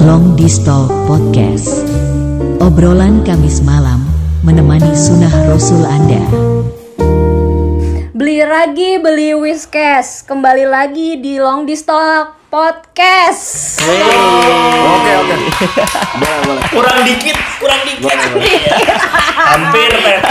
Long 0.00 0.32
Distal 0.32 0.88
Podcast. 1.04 1.84
Obrolan 2.56 3.20
Kamis 3.20 3.60
malam 3.60 4.00
menemani 4.40 4.96
sunnah 4.96 5.28
Rasul 5.44 5.84
Anda. 5.84 6.24
Beli 8.16 8.40
lagi, 8.40 8.96
beli 8.96 9.36
Whiskas. 9.36 10.24
Kembali 10.24 10.64
lagi 10.64 11.20
di 11.20 11.36
Long 11.36 11.68
Distal 11.68 12.39
Podcast. 12.50 13.78
Oke 13.78 15.12
oke. 15.16 15.34
boleh 16.18 16.38
boleh. 16.42 16.62
kurang 16.68 16.98
dikit 17.06 17.36
kurang 17.62 17.80
dikit 17.86 18.10
hampir 19.38 19.90
Ted 19.94 20.22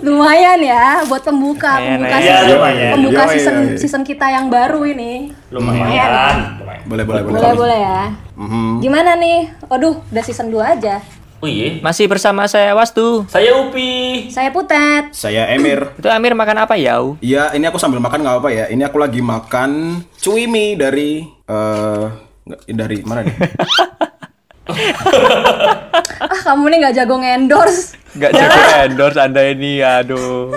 Lumayan 0.00 0.60
ya 0.60 1.04
buat 1.04 1.20
pembuka, 1.20 1.76
Lumayan, 1.76 2.00
pembuka 2.00 2.08
ya. 2.08 2.18
season, 2.18 2.32
Iya, 2.40 2.56
lumayan. 2.56 2.90
pembuka 2.96 3.22
Yoi, 3.22 3.32
season 3.36 3.54
yoi. 3.60 3.76
season 3.76 4.02
kita 4.02 4.26
yang 4.26 4.48
baru 4.48 4.80
ini. 4.86 5.36
lumayan 5.50 5.84
Lumayan. 5.84 6.36
lumayan 6.56 6.82
Boleh 6.88 7.04
boleh 7.04 7.22
boleh. 7.22 7.36
Boleh 7.36 7.52
boleh 7.52 7.78
ya. 7.78 8.00
Mhm. 8.34 8.80
Gimana 8.80 9.10
nih? 9.14 9.38
Aduh, 9.66 10.00
udah 10.02 10.24
season 10.24 10.48
2 10.48 10.64
aja. 10.64 10.96
Oh 11.38 11.46
iya 11.46 11.78
Masih 11.78 12.06
bersama 12.06 12.44
saya 12.44 12.72
Wastu. 12.72 13.22
saya 13.26 13.54
Upi 13.56 14.26
Saya 14.28 14.48
Putet. 14.48 15.12
Saya 15.12 15.48
Emir. 15.48 15.90
Itu 15.98 16.08
Amir 16.08 16.32
makan 16.32 16.58
apa 16.60 16.74
ya? 16.74 16.98
Iya, 17.18 17.52
ini 17.52 17.64
aku 17.64 17.76
sambil 17.76 17.98
makan 17.98 18.20
nggak 18.20 18.36
apa 18.38 18.48
ya. 18.48 18.64
Ini 18.66 18.82
aku 18.84 18.96
lagi 18.96 19.20
makan 19.20 19.70
cuy 20.16 20.44
mie 20.44 20.74
dari 20.74 21.22
eh 21.24 22.04
nggak- 22.44 22.62
dari 22.68 22.96
mana 23.02 23.20
nih? 23.22 23.36
Ah, 26.20 26.40
kamu 26.44 26.68
nih 26.68 26.76
nggak 26.78 26.94
jago 26.94 27.16
ngendorse. 27.16 27.96
Gak 28.14 28.32
jago 28.32 28.60
endorse 28.78 29.16
anda 29.16 29.40
ini, 29.42 29.80
aduh. 29.80 30.52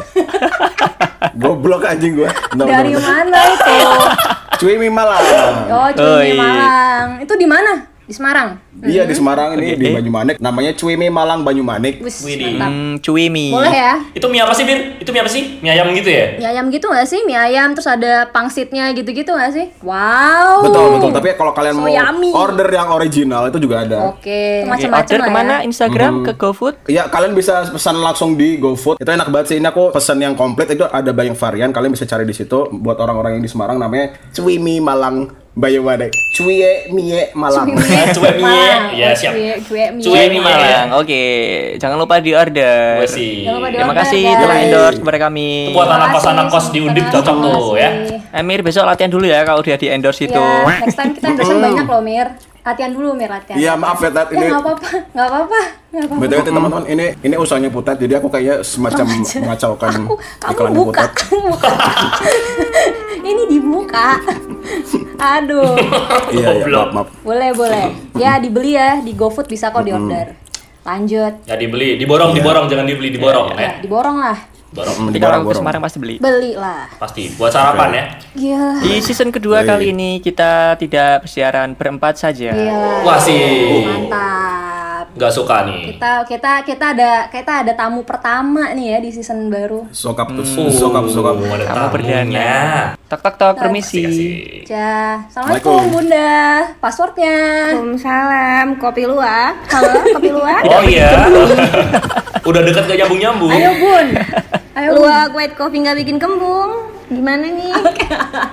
Goblok 1.42 1.86
anjing 1.86 2.18
gua. 2.18 2.28
No, 2.52 2.66
Dari 2.66 2.92
no, 2.92 3.00
no. 3.00 3.02
mana 3.02 3.40
itu? 3.48 3.76
Cuy 4.60 4.76
mie 4.76 4.92
Malang. 4.92 5.24
Oh, 5.70 5.88
Oh, 5.88 5.90
Cuy 5.94 6.28
iya. 6.28 6.36
Malang. 6.36 7.08
Itu 7.24 7.34
di 7.34 7.48
mana? 7.48 7.88
Di 8.12 8.20
Semarang. 8.20 8.60
Iya 8.84 9.08
di 9.08 9.16
Semarang 9.16 9.56
ini 9.56 9.80
di 9.80 9.88
Oke. 9.88 9.96
Banyumanik. 9.96 10.36
Namanya 10.36 10.76
cuy 10.76 11.00
mie 11.00 11.08
Malang 11.08 11.48
Banyumanik. 11.48 12.04
Wis, 12.04 12.20
mantap. 12.20 12.68
Hmm, 12.68 13.00
cuy 13.00 13.32
mie. 13.32 13.56
Boleh 13.56 13.72
ya? 13.72 13.94
itu 14.12 14.28
mie 14.28 14.44
apa 14.44 14.52
sih 14.52 14.68
Bir 14.68 15.00
itu 15.00 15.08
mie 15.08 15.22
apa 15.24 15.32
sih 15.32 15.44
mie 15.64 15.72
ayam 15.72 15.88
gitu 15.96 16.12
ya 16.12 16.26
Mie 16.36 16.48
ayam 16.50 16.66
gitu 16.68 16.92
gak 16.92 17.08
sih? 17.08 17.24
Mie 17.24 17.40
ayam 17.40 17.72
terus 17.72 17.88
ada 17.88 18.28
pangsitnya 18.28 18.92
gitu-gitu 18.92 19.32
gak 19.32 19.56
sih? 19.56 19.72
Wow. 19.80 20.68
Betul 20.68 21.00
betul. 21.00 21.10
Tapi 21.16 21.28
kalau 21.40 21.56
kalian 21.56 21.74
So 21.74 21.82
mau 21.82 21.88
yummy. 21.88 22.36
order 22.36 22.68
yang 22.68 22.92
original 22.92 23.48
itu 23.48 23.58
juga 23.58 23.88
ada. 23.88 24.12
Oke, 24.12 24.20
Oke, 24.20 24.68
macam-macam 24.68 25.08
order 25.08 25.20
lah 25.20 25.28
ke 25.28 25.32
mana? 25.32 25.54
ya. 25.54 25.60
Instagram 25.64 26.14
ke 26.28 26.32
GoFood? 26.36 26.76
Iya, 26.92 27.08
kalian 27.08 27.32
bisa 27.32 27.64
pesan 27.66 27.96
langsung 27.96 28.36
di 28.36 28.60
GoFood. 28.60 29.00
Itu 29.00 29.08
enak 29.08 29.32
banget 29.32 29.56
sih. 29.56 29.58
Ini 29.64 29.72
aku 29.72 29.96
pesan 29.96 30.20
yang 30.20 30.36
komplit 30.36 30.68
itu 30.68 30.84
ada 30.84 31.16
banyak 31.16 31.40
varian. 31.40 31.72
Kalian 31.72 31.96
bisa 31.96 32.04
cari 32.04 32.28
di 32.28 32.36
situ. 32.36 32.68
Buat 32.74 33.00
orang-orang 33.00 33.40
yang 33.40 33.44
di 33.44 33.48
Semarang 33.48 33.80
namanya 33.80 34.20
Cuy 34.36 34.60
Mie 34.60 34.84
Malang 35.52 35.60
Banyumanik. 35.60 36.16
Cuy 36.32 36.64
Mie 36.90 37.28
Malang. 37.36 37.68
Cuek 38.16 38.40
mie. 38.40 38.48
Malang. 38.48 38.84
Ya, 38.96 39.12
Oh, 39.12 39.16
siap. 39.20 39.34
Cuek 39.36 39.36
mie. 39.36 39.56
Cuek 39.60 39.90
Cuy 40.00 40.16
mie. 40.16 40.32
mie 40.32 40.40
Malang. 40.40 40.88
Oke, 40.96 41.24
jangan 41.76 42.00
lupa 42.00 42.24
di 42.24 42.32
order. 42.32 43.04
Gue 43.04 43.10
sih 43.12 43.44
Jangan 43.44 43.60
lupa 43.60 43.68
di 43.68 43.76
Terima 43.76 43.96
kasih 44.00 44.24
telah 44.32 44.58
endorse 44.64 44.98
kepada 45.04 45.20
kami. 45.20 45.50
Itu 45.68 45.76
buat 45.76 45.92
anak 45.92 46.08
kos 46.10 46.26
anak 46.26 46.48
kos 46.48 46.66
di 46.72 46.80
Undip 46.80 47.04
Terima 47.04 47.14
cocok 47.14 47.36
tuh 47.36 47.52
kasih. 47.52 47.76
ya 47.76 47.90
Emir 48.32 48.64
besok 48.64 48.88
latihan 48.88 49.12
dulu 49.12 49.28
ya 49.28 49.44
kalau 49.44 49.60
udah 49.60 49.76
di 49.76 49.88
endorse 49.92 50.24
itu. 50.24 50.40
Iya, 50.40 50.80
next 50.80 50.96
time 50.96 51.12
kita 51.12 51.28
endorse 51.36 51.52
banyak 51.54 51.84
loh, 51.86 52.00
Mir. 52.00 52.28
Latihan 52.62 52.94
dulu, 52.94 53.18
Mir, 53.18 53.26
latihan. 53.26 53.58
Iya, 53.58 53.74
maaf 53.74 53.98
ya, 53.98 54.10
Tat. 54.10 54.30
Ya, 54.30 54.38
Ini 54.38 54.46
nggak 54.48 54.62
apa-apa, 54.62 54.88
nggak 55.12 55.28
apa-apa, 55.28 55.60
nggak 55.90 56.04
apa-apa. 56.06 56.22
BTW 56.22 56.40
teman-teman, 56.46 56.84
ini 56.86 57.06
ini 57.20 57.36
usahanya 57.36 57.70
Putet. 57.70 57.98
Jadi 57.98 58.14
aku 58.14 58.28
kayaknya 58.30 58.56
semacam 58.62 59.06
mengacaukan 59.10 59.92
Aku, 59.98 60.16
kamu 60.62 60.74
buka, 60.78 61.04
kamu 61.10 61.38
buka. 61.50 61.70
Ini 63.22 63.44
dibuka. 63.50 64.08
Aduh. 65.18 65.74
Iya, 66.30 66.50
iya, 66.56 66.66
maaf, 66.68 66.90
maaf. 66.94 67.08
Boleh, 67.22 67.50
boleh. 67.54 67.86
Ya, 68.14 68.38
dibeli 68.38 68.78
ya, 68.78 69.02
di 69.02 69.14
GoFood 69.14 69.50
bisa 69.50 69.70
kok 69.70 69.82
di 69.82 69.92
order. 69.92 70.38
Lanjut. 70.82 71.46
ya 71.46 71.54
dibeli 71.54 71.94
diborong 71.94 72.34
diborong 72.34 72.66
jangan 72.66 72.90
dibeli 72.90 73.14
diborong 73.14 73.54
Ya, 73.54 73.62
ya 73.62 73.72
diborong 73.86 74.18
lah. 74.18 74.34
Hmm, 74.72 75.04
Nanti 75.04 75.20
kalau 75.20 75.36
aku 75.38 75.52
ke. 75.52 75.60
Semarang 75.60 75.82
pasti 75.82 75.98
beli. 75.98 76.16
Beli 76.18 76.56
lah. 76.56 76.88
pasti 76.96 77.28
buat 77.36 77.52
sarapan 77.52 77.90
ya 77.92 78.06
Iya. 78.34 78.64
Di 78.80 78.94
season 78.98 79.28
kedua 79.28 79.62
kali 79.62 79.92
ini 79.92 80.18
kita 80.18 80.76
tidak 80.76 81.24
bersiaran 81.24 81.76
berempat 81.76 82.16
saja. 82.18 82.52
Iya. 82.52 83.04
wah 83.04 83.20
sih 83.20 83.84
Mantap. 83.84 85.12
nggak 85.12 85.28
suka 85.30 85.68
nih 85.68 85.84
Kita 85.92 86.12
kita 86.24 86.52
kita 86.64 86.86
ada 86.90 87.12
kita 87.28 87.52
ada 87.62 87.74
tamu 87.74 88.00
pertama 88.02 88.72
nih 88.72 88.96
ya 88.96 89.00
di 89.02 89.12
season 89.12 89.52
baru. 89.52 89.92
Sokap 89.92 90.32
tuh, 90.32 90.48
Oh, 90.58 90.72
sokap, 90.72 91.04
sokap. 91.06 91.36
ada 91.36 91.44
Kamu 91.44 91.68
tamunya. 91.68 91.92
perdana. 91.92 92.52
Tok 93.06 93.20
tok 93.20 93.36
tok 93.36 93.54
permisi. 93.58 94.08
Ja, 94.64 95.28
assalamualaikum 95.28 95.84
bunda. 95.92 96.32
Passwordnya? 96.80 97.36
Waalaikumsalam, 97.76 98.80
kopi 98.80 99.04
luwak. 99.04 99.52
Halo, 99.68 100.00
kopi 100.16 100.30
luwak. 100.32 100.64
oh 100.64 100.82
iya 100.82 101.28
udah 102.42 102.62
deket 102.66 102.84
gak 102.84 102.98
nyambung 102.98 103.20
nyambung 103.20 103.52
Ayo 103.54 103.70
bun. 103.78 104.08
Ayo. 104.72 104.96
Luwak 104.96 105.36
white 105.36 105.56
coffee 105.60 105.84
nggak 105.84 106.00
bikin 106.00 106.16
kembung. 106.16 106.96
Gimana 107.12 107.44
nih? 107.44 107.76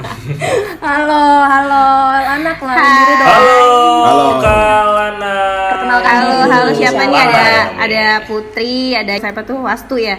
Halo, 0.87 1.27
halo, 1.47 1.87
anak 2.11 2.59
lah 2.59 2.75
diri 2.75 3.15
dong. 3.23 3.31
halo 3.31 3.59
Halo. 4.03 4.27
Kalana 4.43 5.37
Perkenalkan 5.71 6.11
Halo, 6.11 6.37
halo 6.51 6.71
siapa 6.75 7.03
nih? 7.07 7.19
Ada 7.23 7.39
ya? 7.39 7.63
ada 7.79 8.05
Putri, 8.27 8.99
ada 8.99 9.15
siapa 9.15 9.47
tuh? 9.47 9.63
Wastu 9.63 9.95
ya. 10.03 10.19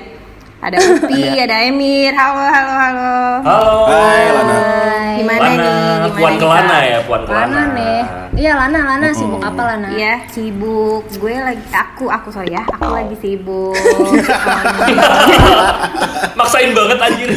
Ada 0.63 0.79
Upi, 0.95 1.35
ada 1.35 1.67
Emir. 1.67 2.15
Halo, 2.15 2.47
halo, 2.47 2.73
halo. 2.79 3.13
halo 3.43 3.75
Hai, 3.91 4.23
Lana. 4.31 4.59
Gimana 5.19 5.39
Lana 5.43 5.51
nih? 5.51 5.83
Gimana 5.99 6.15
puan 6.15 6.33
kelana 6.39 6.77
ya 6.79 6.97
puan 7.03 7.21
kelana 7.27 7.43
Lana 7.43 7.61
nih. 7.75 8.01
Iya 8.39 8.55
Lana, 8.55 8.95
Lana 8.95 9.11
sibuk 9.11 9.43
apa 9.43 9.61
Lana? 9.67 9.91
Iya, 9.91 10.23
sibuk. 10.31 11.03
Gue 11.19 11.35
lagi 11.35 11.59
aku 11.75 12.07
aku 12.07 12.31
sorry 12.31 12.55
ya. 12.55 12.63
Aku 12.71 12.87
lagi 12.87 13.11
sibuk. 13.19 13.75
maksain 16.39 16.71
banget 16.71 16.97
anjir 17.03 17.35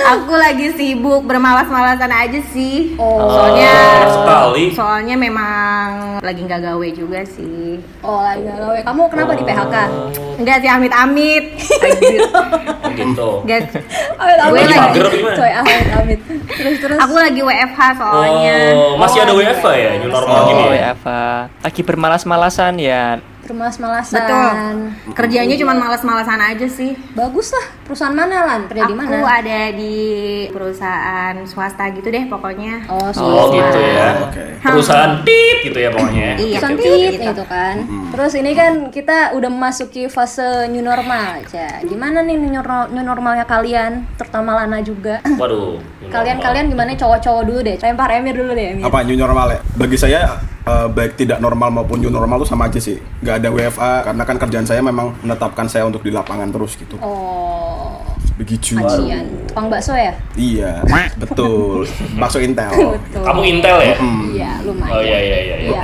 aku 0.00 0.32
lagi 0.32 0.66
sibuk 0.72 1.24
bermalas-malasan 1.24 2.08
aja 2.08 2.40
sih. 2.48 2.94
Oh. 2.94 3.26
Soalnya 3.26 3.74
sekali 4.08 4.64
soalnya 4.72 5.14
memang 5.14 5.86
lagi 6.20 6.40
nggak 6.40 6.60
gawe 6.62 6.88
juga 6.90 7.20
sih. 7.24 7.80
Oh 8.00 8.20
lagi 8.20 8.44
gawe. 8.44 8.78
Kamu 8.82 9.02
kenapa 9.08 9.32
di 9.34 9.42
PHK? 9.42 9.74
Enggak 10.36 10.56
sih 10.60 10.70
amit-amit. 10.70 11.44
Oh, 12.78 12.92
gitu. 12.94 13.68
Amit 14.18 14.38
Gue 14.48 14.58
amit. 14.58 14.66
lagi- 14.66 14.80
mager 14.80 15.04
apa 15.04 15.14
gimana? 15.14 15.36
Coy 15.36 15.52
amit 15.52 15.88
amit. 15.94 16.20
Terus 16.48 16.76
terus. 16.78 16.98
Aku 16.98 17.14
lagi 17.14 17.40
WFH 17.40 17.80
soalnya. 17.94 18.58
oh 18.72 18.94
masih 18.96 19.18
ada 19.20 19.32
WFH 19.32 19.66
ya 19.72 19.90
new 19.98 20.10
normal 20.10 20.34
Oh, 20.34 20.44
gini 20.46 20.64
ya 20.74 20.92
apa? 20.92 21.20
Lagi 21.60 21.80
bermalas-malasan 21.82 22.74
ya. 22.78 23.04
Bermalas-malasan. 23.48 24.20
Betul. 24.20 25.16
Kerjanya 25.16 25.56
cuma 25.56 25.72
malas-malasan 25.74 26.38
aja 26.38 26.66
sih. 26.68 26.92
Bagus 27.16 27.50
lah. 27.50 27.66
Perusahaan 27.88 28.12
mana 28.12 28.44
Lan? 28.44 28.60
Kerja 28.68 28.84
di 28.84 28.92
Aku 28.92 29.00
mana? 29.00 29.24
ada 29.24 29.60
di 29.72 29.96
perusahaan 30.52 31.34
swasta 31.42 31.88
gitu 31.90 32.08
deh 32.08 32.28
pokoknya. 32.28 32.84
Oh, 32.86 33.00
oh 33.00 33.10
swasta. 33.10 33.56
gitu 33.56 33.80
ya 33.80 34.08
Oke. 34.22 34.44
perusahaan 34.60 35.12
tit 35.24 35.58
gitu 35.64 35.78
ya 35.78 35.88
pokoknya 35.88 36.28
Iya, 36.36 36.58
Perusahaan 36.60 36.76
gitu, 36.76 36.84
tit 36.84 37.12
gitu. 37.16 37.24
gitu 37.32 37.44
kan. 37.48 37.74
Terus 38.12 38.32
ini 38.36 38.50
kan 38.52 38.72
kita 38.90 39.18
udah 39.32 39.48
memasuki 39.48 40.02
fase 40.06 40.68
new 40.68 40.84
normal 40.84 41.40
aja. 41.40 41.80
Gimana 41.80 42.20
nih 42.20 42.36
new, 42.36 42.52
normal, 42.52 42.92
new 42.92 43.00
normalnya 43.00 43.48
kalian? 43.48 44.04
Terutama 44.20 44.60
Lana 44.60 44.84
juga. 44.84 45.24
waduh 45.40 45.80
kalian 46.08 46.40
kalian 46.40 46.66
gimana 46.68 46.92
cowok-cowok 46.92 47.42
dulu 47.42 47.60
deh. 47.62 47.76
Lempar 47.78 48.12
Emir 48.12 48.36
dulu 48.36 48.52
deh 48.52 48.76
Emir. 48.76 48.84
Apa 48.84 49.00
new 49.00 49.16
normal 49.16 49.56
ya? 49.56 49.60
Bagi 49.74 49.96
saya 49.96 50.36
eh, 50.68 50.86
baik 50.88 51.16
tidak 51.16 51.38
normal 51.38 51.72
maupun 51.72 51.98
new 51.98 52.08
normal 52.08 52.38
itu 52.38 52.48
sama 52.48 52.68
aja 52.68 52.76
sih. 52.78 53.00
Gak 53.18 53.40
ada 53.40 53.48
WFA 53.48 54.04
karena 54.04 54.22
kan 54.22 54.36
kerjaan 54.36 54.64
saya 54.64 54.80
memang 54.80 55.16
menetapkan 55.20 55.64
saya 55.64 55.84
untuk 55.84 56.00
di 56.00 56.10
lapangan 56.10 56.48
terus 56.48 56.76
gitu. 56.76 57.00
Oh, 57.00 58.04
Begitu. 58.36 58.76
kajian. 58.76 59.24
Tukang 59.48 59.66
bakso 59.66 59.92
ya? 59.92 60.12
Iya, 60.34 60.84
betul. 61.16 61.88
Bakso 62.14 62.38
Intel. 62.38 62.70
Betul. 62.94 63.24
kamu 63.24 63.40
intel 63.44 63.76
ya 63.80 63.96
Iya, 64.28 64.50
lumayan. 64.62 64.92
oh 64.92 65.00
iya 65.00 65.18
iya 65.18 65.38
iya 65.40 65.56
iya 65.58 65.70
Iya. 65.72 65.82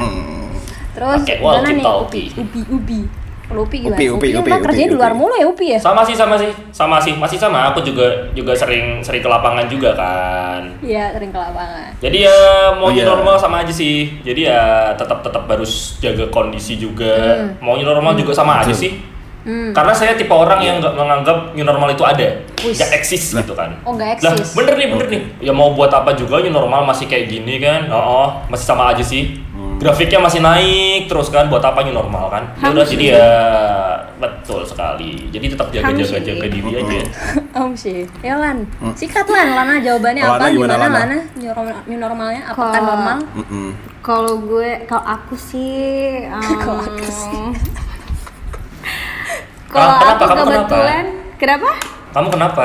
Terus 0.95 1.21
Pakai 1.27 1.37
gimana 1.43 1.59
nih 1.67 1.83
walkie-talkie. 1.83 2.27
Upi? 2.39 2.61
Upi, 2.71 2.99
Upi. 3.45 3.51
Kalau 3.51 3.63
Upi 3.63 3.77
gimana? 3.79 3.97
Upi, 3.97 4.07
Upi, 4.09 4.29
Upi, 4.33 4.51
Upi, 4.51 4.65
kerjanya 4.65 4.89
di 4.89 4.95
Upi. 4.95 5.01
luar 5.01 5.13
mulu 5.13 5.35
ya 5.35 5.47
Upi 5.47 5.67
ya? 5.71 5.79
sama 5.79 6.01
sih 6.01 6.17
sama 6.17 6.35
sih. 6.35 6.49
Sama 6.71 6.97
sih 6.99 7.13
masih 7.15 7.37
sama. 7.37 7.71
Aku 7.71 7.81
juga 7.81 8.05
juga 8.33 8.57
sering 8.57 8.99
sering 9.01 9.21
ke 9.21 9.29
lapangan 9.29 9.69
juga 9.69 9.93
kan. 9.93 10.63
Iya, 10.81 11.13
sering 11.13 11.29
ke 11.29 11.39
lapangan. 11.39 11.91
jadi 12.01 12.19
ya 12.25 12.39
mau 12.75 12.89
Oh, 12.89 12.91
iya. 12.91 13.05
normal 13.05 13.37
sama 13.37 13.61
aja 13.61 13.71
sih. 13.71 14.17
Jadi 14.21 14.49
ya 14.49 14.93
tetap 14.95 15.21
tetap 15.21 15.45
harus 15.45 15.97
jaga 15.99 16.25
kondisi 16.29 16.77
juga. 16.77 17.37
Mau 17.61 17.77
new 17.77 17.85
normal 17.85 18.17
juga 18.17 18.33
sama 18.33 18.61
aja 18.61 18.73
sih. 18.73 19.13
Hmm. 19.45 19.77
karena 19.77 19.93
saya 19.93 20.17
tipe 20.17 20.33
orang 20.33 20.57
yang 20.65 20.81
nggak 20.81 20.97
menganggap 20.97 21.53
new 21.53 21.69
normal 21.69 21.93
itu 21.93 22.01
ada. 22.01 22.33
Nggak 22.57 22.91
eksis 22.97 23.37
gitu 23.37 23.53
kan. 23.53 23.77
Oh, 23.85 23.93
nggak 23.93 24.25
lah 24.25 24.33
eksis. 24.33 24.57
bener 24.57 24.73
nih 24.73 24.89
bener 24.89 25.07
nih. 25.13 25.23
Ya 25.45 25.53
mau 25.53 25.77
buat 25.77 25.93
apa 25.93 26.17
juga 26.17 26.41
new 26.41 26.49
normal 26.49 26.89
masih 26.89 27.05
kayak 27.05 27.29
gini 27.29 27.61
kan. 27.61 27.93
Oh, 27.93 28.01
oh, 28.25 28.29
masih 28.49 28.65
sama 28.65 28.89
aja 28.89 29.05
sih 29.05 29.37
grafiknya 29.85 30.17
masih 30.19 30.41
naik 30.41 31.07
terus 31.07 31.29
kan 31.29 31.45
buat 31.47 31.61
apa 31.61 31.85
new 31.85 31.93
normal 31.93 32.27
kan 32.27 32.43
ya 32.57 32.73
udah 32.73 32.83
jadi 32.83 33.05
sih. 33.05 33.13
ya 33.13 33.33
betul 34.17 34.65
sekali 34.65 35.29
jadi 35.29 35.47
tetap 35.47 35.69
jaga 35.69 35.93
jaga 35.93 36.19
jaga 36.19 36.47
diri 36.49 36.71
aja 36.75 36.99
Om 37.61 37.71
sih. 37.75 38.03
Ya 38.19 38.35
Lan, 38.35 38.67
sikat 38.95 39.29
Lan, 39.29 39.55
Lana 39.55 39.79
jawabannya 39.79 40.23
apa? 40.23 40.49
Gimana, 40.49 40.51
Gimana 40.51 40.75
Lana? 40.81 40.99
Lana? 40.99 41.19
new 41.35 41.47
normal- 41.47 41.85
new 41.85 41.99
normalnya 41.99 42.43
apakah 42.45 42.73
Kalau- 42.73 42.89
normal. 42.89 43.19
Kalau 44.01 44.35
gue, 44.43 44.71
kalau 44.85 45.05
aku 45.07 45.35
sih, 45.35 45.71
em, 46.21 46.43
Kalau 46.59 46.83
aku 46.83 47.05
sih. 47.05 47.45
kalau 49.71 49.87
Ah, 49.87 49.99
kenapa? 49.99 50.11
aku 50.11 50.25
Kamu 50.25 50.43
kenapa? 50.43 50.51
kebetulan, 50.67 51.05
kenapa? 51.37 51.71
Kamu 52.11 52.29
kenapa? 52.29 52.65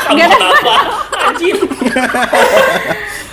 Kamu 0.00 0.12
Nggak 0.12 0.26
ada. 0.28 0.36
kenapa? 0.38 0.74
Anjir. 1.26 1.56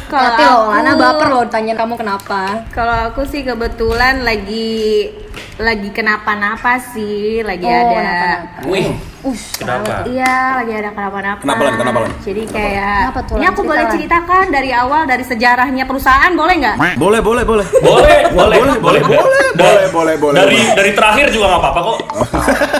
Kalau 0.07 0.23
Hati 0.25 0.41
loh, 0.41 0.55
aku- 0.57 0.71
Lana 0.71 0.91
baper 0.95 1.27
loh 1.29 1.43
tanya 1.45 1.73
kamu 1.75 1.93
kenapa 1.95 2.63
Kalau 2.71 2.95
aku 3.07 3.21
sih 3.23 3.43
kebetulan 3.43 4.23
lagi 4.23 5.11
lagi 5.57 5.89
kenapa-napa 5.89 6.77
sih, 6.79 7.41
lagi 7.41 7.61
Oh, 7.61 7.73
ada. 7.73 7.89
kenapa-napa. 7.91 8.59
Wih, 8.67 8.87
Ush, 9.23 9.57
kenapa? 9.57 10.05
Iya, 10.05 10.37
lagi 10.55 10.71
ada 10.71 10.89
kenapa-napa. 10.91 11.41
Kenapa, 11.41 11.61
Lan? 11.63 11.73
Kenapa, 11.75 11.97
Lan? 11.99 12.11
Jadi 12.21 12.41
kayak, 12.47 12.97
Kenapa 13.03 13.19
tuh, 13.21 13.35
ini 13.35 13.45
aku 13.45 13.53
Cerita, 13.55 13.67
boleh 13.67 13.85
ceritakan 13.91 14.45
dari 14.47 14.69
awal 14.71 15.01
dari 15.03 15.23
sejarahnya 15.23 15.83
perusahaan, 15.83 16.31
boleh 16.31 16.55
nggak? 16.57 16.75
Boleh, 16.95 17.21
boleh, 17.21 17.43
boleh. 17.43 17.65
Boleh, 17.75 18.17
boleh, 18.29 18.57
boleh, 18.61 18.77
boleh, 18.77 19.01
boleh, 19.01 19.01
boleh, 19.57 19.85
boleh, 19.89 20.15
boleh. 20.15 20.37
Dari 20.37 20.57
dari 20.73 20.91
terakhir 20.93 21.25
juga 21.29 21.45
nggak 21.47 21.61
apa-apa 21.61 21.79
kok. 21.83 21.97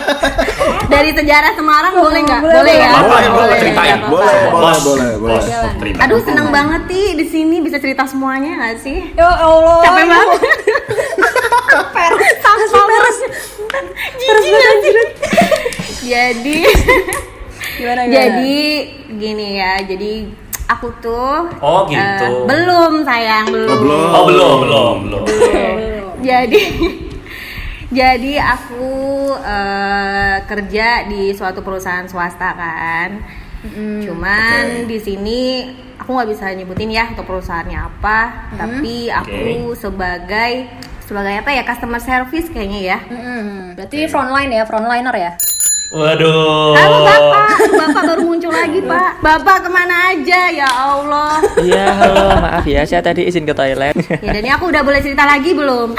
Dari 0.98 1.14
sejarah 1.14 1.54
Semarang 1.54 1.94
boleh 1.94 2.20
nggak? 2.20 2.40
boleh, 2.42 2.58
Boleh 2.58 2.74
ya? 2.74 2.90
boleh, 2.90 3.06
boleh, 3.06 3.28
Boleh, 3.30 3.56
ceritain. 3.56 3.98
Boleh, 4.02 4.38
boleh, 4.50 4.78
boleh, 4.82 5.10
boleh. 5.16 5.42
Jalan. 5.46 5.72
cerita. 5.78 5.98
Aduh 6.02 6.20
seneng 6.20 6.48
banget 6.50 6.82
ti 6.84 7.02
di 7.14 7.22
sini 7.24 7.56
bisa 7.62 7.78
cerita 7.78 8.02
semuanya 8.02 8.50
nggak 8.58 8.76
sih? 8.78 8.98
ya 9.14 9.30
Allah 9.30 9.78
Capek 9.80 10.04
banget. 10.04 10.28
peres 11.94 12.34
peres 12.42 13.18
Jijik 14.18 14.52
nggak 14.52 14.74
sih? 14.76 14.92
Jadi 16.04 16.58
gimana 17.78 18.02
gimana 18.02 18.02
jadi 18.10 18.58
gini 19.08 19.48
ya, 19.54 19.78
jadi 19.80 20.12
aku 20.66 20.88
tuh 20.98 21.46
Oh, 21.60 21.86
gitu. 21.86 22.26
eh, 22.26 22.42
belum 22.44 23.06
sayang 23.06 23.46
belum. 23.48 23.70
Oh, 23.70 23.78
belum. 23.78 24.02
Oh 24.10 24.22
belum, 24.26 24.56
belum, 24.60 24.94
belum. 25.06 25.24
Jadi 26.18 26.60
jadi 27.88 28.32
aku 28.40 28.88
eh, 29.40 30.36
kerja 30.44 31.08
di 31.08 31.32
suatu 31.32 31.64
perusahaan 31.64 32.04
swasta 32.08 32.50
kan. 32.52 33.10
Cuman 34.04 34.86
di 34.86 34.98
sini 35.02 35.40
aku 35.98 36.14
nggak 36.14 36.30
bisa 36.30 36.54
nyebutin 36.54 36.94
ya 36.94 37.10
untuk 37.10 37.26
perusahaannya 37.26 37.78
apa, 37.80 38.48
tapi 38.54 39.10
aku 39.10 39.74
sebagai 39.74 40.70
sebagai 41.02 41.40
apa 41.40 41.50
ya 41.56 41.64
customer 41.64 41.98
service 41.98 42.52
kayaknya 42.52 42.80
ya. 42.84 42.98
Mm-mm. 43.08 43.72
berarti 43.80 44.04
frontline 44.12 44.52
ya 44.52 44.68
frontliner 44.68 45.16
ya 45.16 45.32
Waduh. 45.88 46.76
Halo 46.76 46.98
bapak, 47.00 47.48
bapak 47.72 48.02
baru 48.04 48.22
muncul 48.28 48.52
lagi 48.52 48.76
pak. 48.84 49.24
Bapak 49.24 49.56
ke 49.64 49.68
mana 49.72 50.12
aja 50.12 50.40
ya 50.52 50.68
Allah. 50.68 51.40
Iya, 51.56 51.86
halo, 51.96 52.24
maaf 52.44 52.64
ya, 52.68 52.84
saya 52.84 53.00
tadi 53.00 53.24
izin 53.24 53.48
ke 53.48 53.56
toilet. 53.56 53.96
Ya 54.20 54.20
dan 54.28 54.44
ini 54.44 54.52
aku 54.52 54.68
udah 54.68 54.84
boleh 54.84 55.00
cerita 55.00 55.24
lagi 55.24 55.56
belum? 55.56 55.96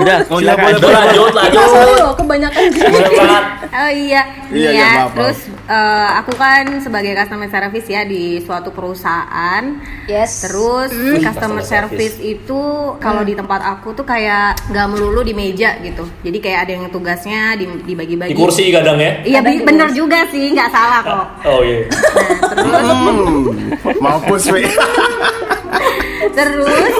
Udah, 0.00 0.16
Oh 0.32 0.40
iya, 0.40 0.56
silakan. 0.56 0.64
boleh, 0.64 0.80
boleh. 0.80 0.96
Lanjut, 0.96 1.32
lanjut. 1.36 1.66
sorry 1.68 1.94
loh 2.00 2.12
kebanyakan 2.16 2.62
Boleh 2.72 3.10
banget. 3.12 3.44
Oh 3.68 3.90
iya, 3.92 4.22
Iya, 4.48 4.70
iya, 4.72 4.88
ya. 4.96 5.04
Terus 5.12 5.38
eh, 5.64 6.10
aku 6.16 6.32
kan 6.32 6.78
sebagai 6.78 7.14
customer 7.14 7.46
service 7.46 7.86
ya 7.86 8.02
di 8.02 8.38
suatu 8.38 8.70
perusahaan. 8.70 9.62
yes 10.04 10.42
Terus 10.42 10.90
customer 10.90 11.22
customer 11.22 11.64
service 11.64 12.16
itu 12.18 12.60
kalau 12.98 13.22
di 13.22 13.32
tempat 13.32 13.60
aku 13.60 13.92
tuh 13.92 14.02
kayak 14.02 14.58
nggak 14.68 14.86
melulu 14.88 15.20
di 15.20 15.32
meja 15.32 15.78
gitu. 15.78 16.02
Jadi 16.20 16.38
kayak 16.38 16.58
ada 16.64 16.72
yang 16.72 16.84
tugasnya 16.88 17.54
di- 17.54 17.82
dibagi-bagi. 17.84 18.32
Di 18.32 18.38
kursi 18.38 18.68
kadang 18.68 18.98
ya. 18.98 19.22
Iya 19.22 19.40
Kadang 19.40 19.52
di 19.52 19.56
bener 19.62 19.88
juga 19.92 20.18
sih, 20.28 20.50
nggak 20.50 20.70
salah 20.70 21.00
kok. 21.00 21.26
Oh 21.46 21.60
iya. 21.62 21.86
Nah, 21.86 22.48
terus 22.48 22.84
Hmm, 22.92 23.98
mampus, 23.98 24.44
Wi. 24.48 24.62
terus 26.32 26.92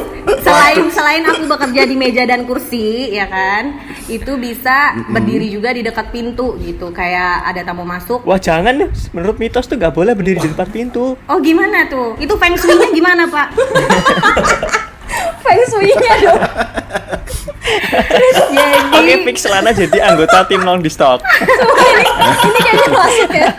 selain 0.43 0.79
selain 0.91 1.23
aku 1.25 1.49
bekerja 1.49 1.83
di 1.85 1.97
meja 1.97 2.23
dan 2.25 2.45
kursi 2.45 3.11
ya 3.11 3.27
kan, 3.27 3.79
itu 4.13 4.33
bisa 4.37 4.93
berdiri 5.09 5.49
juga 5.49 5.73
di 5.73 5.81
dekat 5.81 6.13
pintu 6.13 6.61
gitu. 6.61 6.93
Kayak 6.93 7.49
ada 7.49 7.61
tamu 7.65 7.83
masuk. 7.83 8.21
Wah, 8.23 8.37
jangan, 8.37 8.93
menurut 9.11 9.37
mitos 9.41 9.65
tuh 9.65 9.81
nggak 9.81 9.93
boleh 9.93 10.13
berdiri 10.13 10.39
di 10.39 10.49
depan 10.53 10.69
pintu. 10.69 11.17
Oh 11.27 11.39
gimana 11.41 11.89
tuh? 11.89 12.13
Itu 12.21 12.37
feng 12.37 12.53
shui-nya 12.53 12.93
gimana 12.93 13.25
pak? 13.25 13.57
feng 15.45 15.63
shui-nya 15.69 16.13
dong 16.21 16.41
Jadi 17.63 18.29
Oke, 18.93 19.15
fix 19.25 19.47
Lana 19.47 19.71
jadi 19.73 19.99
anggota 20.03 20.45
tim 20.45 20.61
long 20.61 20.83
di 20.83 20.91
stock. 20.95 21.23
ini 21.23 22.59
kayaknya 22.61 22.89
masuk 22.91 23.31
ya 23.33 23.51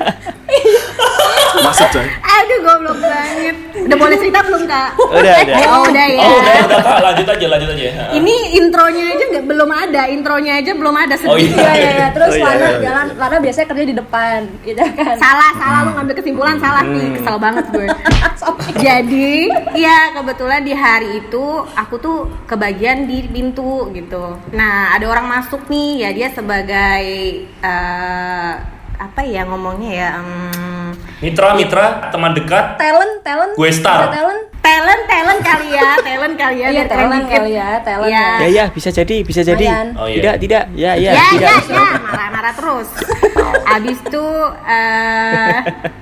Masuk, 1.64 1.88
coy. 1.94 2.08
Aduh 2.10 2.58
goblok 2.62 2.98
banget. 3.00 3.56
Udah 3.84 3.98
boleh 3.98 4.18
cerita 4.18 4.40
belum 4.42 4.62
kak? 4.64 4.90
Udah, 5.20 5.34
udah. 5.40 5.58
Oh 5.70 5.82
udah 5.86 6.06
ya. 6.08 6.20
Oh 6.20 6.34
udah, 6.34 6.56
udah 6.64 6.78
Kak. 6.82 7.00
lanjut 7.04 7.28
aja, 7.30 7.46
lanjut 7.48 7.70
aja. 7.72 7.90
Ini 8.12 8.36
intronya 8.56 9.04
aja 9.10 9.24
nggak 9.30 9.46
belum 9.46 9.70
ada, 9.70 10.02
intronya 10.08 10.54
aja 10.58 10.72
belum 10.74 10.96
ada 10.96 11.16
Oh, 11.24 11.36
sedih. 11.36 11.52
iya 11.52 11.72
iya 11.74 11.92
iya 12.00 12.08
terus 12.12 12.32
Oh, 12.32 12.38
iya, 12.38 12.46
Lana 12.46 12.58
iya, 12.58 12.70
iya. 12.70 12.80
jalan 12.82 13.06
Lana 13.16 13.38
biasanya 13.40 13.68
kerja 13.68 13.86
di 13.86 13.96
depan 13.96 14.38
gitu 14.62 14.82
kan 14.94 15.16
Salah, 15.16 15.52
salah 15.56 15.80
lu 15.84 15.92
ngambil 15.94 16.16
kesimpulan 16.18 16.58
salah 16.58 16.84
nih, 16.84 17.10
kesel 17.16 17.38
banget 17.38 17.66
gue. 17.70 17.88
Jadi, 18.84 19.32
ya 19.74 20.12
kebetulan 20.14 20.62
di 20.62 20.74
hari 20.74 21.10
itu 21.20 21.46
aku 21.74 21.96
tuh 21.98 22.18
kebagian 22.44 23.06
di 23.06 23.24
pintu 23.26 23.88
gitu. 23.92 24.36
Nah, 24.52 24.92
ada 24.92 25.06
orang 25.06 25.28
masuk 25.30 25.68
nih, 25.68 26.02
ya 26.02 26.10
dia 26.12 26.28
sebagai 26.30 27.04
eh, 27.60 28.54
apa 28.96 29.22
ya 29.22 29.44
ngomongnya 29.44 29.92
ya? 29.92 30.10
em, 30.16 30.30
Mitra, 31.24 31.56
mitra, 31.56 32.12
teman 32.12 32.36
dekat. 32.36 32.76
talent 32.76 33.24
talent 33.24 33.56
Gue 33.56 33.72
star. 33.72 34.12
Talent 34.12 34.52
talent, 34.60 35.02
talent 35.08 35.40
kali 35.40 35.70
ya, 35.72 35.90
talent 36.04 36.36
kali 36.36 36.58
ya. 36.60 36.68
Iya, 36.68 36.84
biar 36.84 36.88
keren 36.88 37.00
talent 37.08 37.26
kali 37.32 37.52
ya, 37.56 37.70
talent 37.80 38.12
Iya. 38.12 38.28
Ya, 38.44 38.48
ya, 38.52 38.66
bisa 38.72 38.90
jadi, 38.92 39.16
bisa 39.24 39.42
jadi. 39.44 39.66
Oh, 39.96 40.08
iya. 40.08 40.20
Tidak, 40.20 40.36
tidak. 40.44 40.64
Ya, 40.76 40.92
ya, 41.00 41.12
ya, 41.16 41.24
tidak. 41.32 41.48
ya, 41.48 41.56
ya, 41.80 41.86
marah-marah 42.04 42.54
terus. 42.56 42.88
Abis 43.64 43.98
itu 44.04 44.26
eh, 44.68 45.56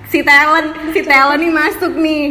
si 0.10 0.20
talent, 0.26 0.70
si 0.90 1.02
talent 1.06 1.38
nih 1.38 1.52
masuk 1.54 1.94
nih. 2.02 2.26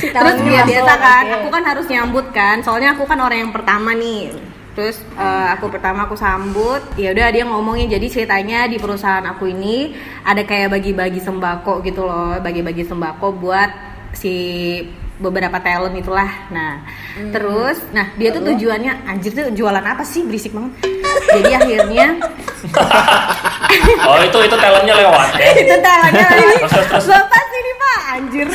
terus 0.00 0.12
talent 0.12 0.38
ini 0.44 0.52
ya 0.56 0.62
biasa 0.68 0.92
kan, 1.00 1.24
aku 1.40 1.48
kan 1.48 1.62
harus 1.64 1.86
nyambut 1.88 2.26
kan. 2.36 2.56
Soalnya 2.60 2.92
aku 2.92 3.08
kan 3.08 3.24
orang 3.24 3.48
yang 3.48 3.52
pertama 3.56 3.96
nih. 3.96 4.36
Terus 4.70 5.02
eh, 5.14 5.46
aku 5.50 5.66
pertama 5.68 6.06
aku 6.06 6.14
sambut, 6.14 6.78
ya 6.94 7.10
udah 7.10 7.28
dia 7.28 7.44
ngomongin 7.44 7.90
jadi 7.90 8.06
ceritanya 8.06 8.64
di 8.64 8.78
perusahaan 8.78 9.24
aku 9.26 9.50
ini 9.50 9.92
ada 10.22 10.46
kayak 10.46 10.70
bagi-bagi 10.70 11.18
sembako 11.18 11.82
gitu 11.82 12.06
loh, 12.06 12.38
bagi-bagi 12.38 12.86
sembako 12.86 13.34
buat 13.34 13.70
si 14.12 14.34
beberapa 15.20 15.60
talent 15.60 15.92
itulah. 15.92 16.30
Nah, 16.48 16.80
Hmm. 17.10 17.28
terus 17.28 17.76
nah 17.90 18.08
dia 18.14 18.30
tuh 18.30 18.40
tujuannya 18.40 19.04
anjir 19.04 19.34
tuh 19.34 19.50
jualan 19.50 19.82
apa 19.82 20.00
sih 20.00 20.22
berisik 20.24 20.54
banget. 20.54 20.72
Jadi 21.28 21.50
akhirnya 21.52 22.06
Oh 24.00 24.16
itu 24.18 24.38
itu 24.40 24.56
talentnya 24.56 24.94
lewat 24.96 25.28
ya. 25.36 25.48
itu 25.62 25.74
talentnya 25.76 26.26
Terus, 26.30 26.70
terus, 26.70 26.86
terus. 26.88 27.06
Bapak 27.10 27.42
sini 27.46 27.72
Pak, 27.74 28.00
anjir. 28.14 28.46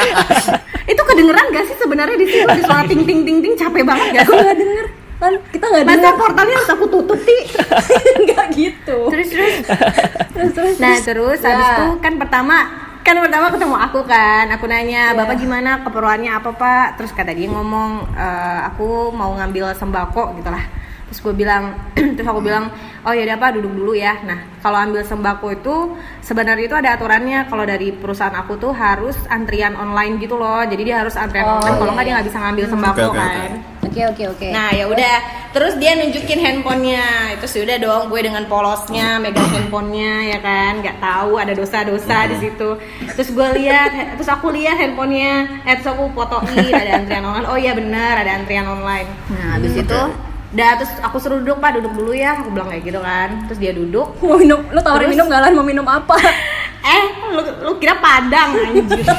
itu 0.92 1.02
kedengeran 1.02 1.44
gak 1.50 1.64
sih 1.64 1.76
sebenarnya 1.78 2.16
di 2.16 2.26
sini 2.26 2.44
di 2.52 2.62
suara 2.62 2.82
ting 2.84 3.02
ting 3.02 3.20
ting 3.22 3.38
ting 3.40 3.54
capek 3.54 3.82
banget 3.82 4.06
gak 4.12 4.22
aku 4.22 4.32
sih? 4.34 4.40
nggak 4.42 4.56
denger 4.58 4.86
kan 5.22 5.34
kita 5.48 5.64
nggak 5.64 5.84
Masa 5.86 5.94
denger 5.94 6.14
portalnya 6.18 6.54
harus 6.58 6.70
aku 6.74 6.86
tutup 6.90 7.18
ti? 7.18 7.36
nggak 8.26 8.46
gitu. 8.52 8.98
Terus 9.06 9.28
terus. 9.30 9.54
terus 10.34 10.50
terus. 10.52 10.74
Nah 10.76 10.96
terus 10.98 11.38
Ya. 11.38 11.46
habis 11.54 11.68
itu 11.72 11.86
kan 11.98 12.14
pertama 12.18 12.56
kan 13.02 13.14
pertama 13.18 13.46
ketemu 13.48 13.76
aku 13.78 14.00
kan. 14.02 14.50
Aku 14.50 14.64
nanya 14.66 15.14
bapak 15.14 15.38
gimana? 15.38 15.82
Keperluannya 15.82 16.30
apa 16.32 16.50
pak? 16.52 16.86
Terus 16.98 17.10
kata 17.10 17.30
dia 17.30 17.46
ngomong 17.46 18.10
"Eh, 18.12 18.60
aku 18.66 19.10
mau 19.10 19.30
ngambil 19.32 19.70
sembako 19.72 20.34
gitulah. 20.36 20.62
Terus 21.06 21.18
gue 21.20 21.34
bilang 21.36 21.76
terus 22.16 22.24
aku 22.24 22.40
bilang 22.40 22.72
oh 23.02 23.10
ya 23.10 23.22
udah 23.22 23.36
pak 23.36 23.58
duduk 23.58 23.72
dulu 23.74 23.92
ya. 23.92 24.18
Nah 24.22 24.42
kalau 24.58 24.78
ambil 24.80 25.02
sembako 25.02 25.46
itu 25.52 25.74
sebenarnya 26.18 26.64
itu 26.64 26.74
ada 26.74 26.94
aturannya. 26.94 27.46
Kalau 27.46 27.62
dari 27.62 27.90
perusahaan 27.90 28.34
aku 28.34 28.58
tuh 28.58 28.72
harus 28.72 29.14
antrian 29.28 29.74
online 29.74 30.18
gitu 30.18 30.34
loh. 30.34 30.62
Jadi 30.62 30.82
dia 30.82 30.98
harus 30.98 31.14
antrian 31.14 31.46
Oh, 31.46 31.58
online. 31.58 31.78
Kalau 31.78 31.86
iya, 31.86 31.94
nggak 31.94 32.06
dia 32.06 32.14
nggak 32.14 32.26
bisa 32.26 32.38
ngambil 32.40 32.64
sembako 32.66 32.98
Oke, 33.02 33.06
oke, 33.14 33.71
oke. 33.92 34.00
kan 34.00 34.16
oke 34.16 34.16
oke 34.16 34.24
oke 34.32 34.48
Nah 34.48 34.72
ya 34.72 34.88
udah, 34.88 35.16
terus 35.52 35.76
dia 35.76 35.92
nunjukin 36.00 36.40
handphonenya, 36.40 37.36
itu 37.36 37.44
sudah 37.44 37.76
dong 37.76 38.08
gue 38.08 38.24
dengan 38.24 38.48
polosnya 38.48 39.20
megang 39.20 39.44
handphonenya 39.52 40.32
ya 40.32 40.40
kan, 40.40 40.80
nggak 40.80 40.96
tahu 40.96 41.36
ada 41.36 41.52
dosa-dosa 41.52 42.32
di 42.32 42.36
situ. 42.40 42.80
Terus 43.12 43.28
gue 43.28 43.48
lihat, 43.60 44.16
terus 44.16 44.32
aku 44.32 44.48
lihat 44.50 44.80
handphonenya, 44.80 45.60
eh 45.68 45.76
terus 45.76 45.92
aku 45.92 46.08
fotoin 46.16 46.72
ada 46.72 46.96
antrian 46.96 47.28
online. 47.28 47.48
Oh 47.52 47.60
iya 47.60 47.76
benar 47.76 48.24
ada 48.24 48.40
antrian 48.40 48.64
online. 48.64 49.12
Nah 49.28 49.60
habis 49.60 49.76
itu, 49.76 50.00
dah 50.56 50.80
terus 50.80 50.96
aku 51.04 51.20
suruh 51.20 51.44
duduk 51.44 51.60
pak, 51.60 51.76
duduk 51.76 51.92
dulu 51.92 52.16
ya, 52.16 52.40
aku 52.40 52.56
bilang 52.56 52.72
kayak 52.72 52.88
gitu 52.88 53.04
kan. 53.04 53.44
Terus 53.52 53.60
dia 53.60 53.76
duduk, 53.76 54.16
mau 54.24 54.40
minum 54.40 54.64
lu 54.72 54.80
tawarin 54.80 55.12
Terus? 55.12 55.20
minum 55.20 55.28
nggak 55.28 55.42
lan 55.44 55.52
mau 55.52 55.66
minum 55.68 55.84
apa 55.84 56.16
eh 56.82 57.04
lu, 57.30 57.42
lu 57.62 57.78
kira 57.78 57.94
padang 58.00 58.56
anjir. 58.56 59.04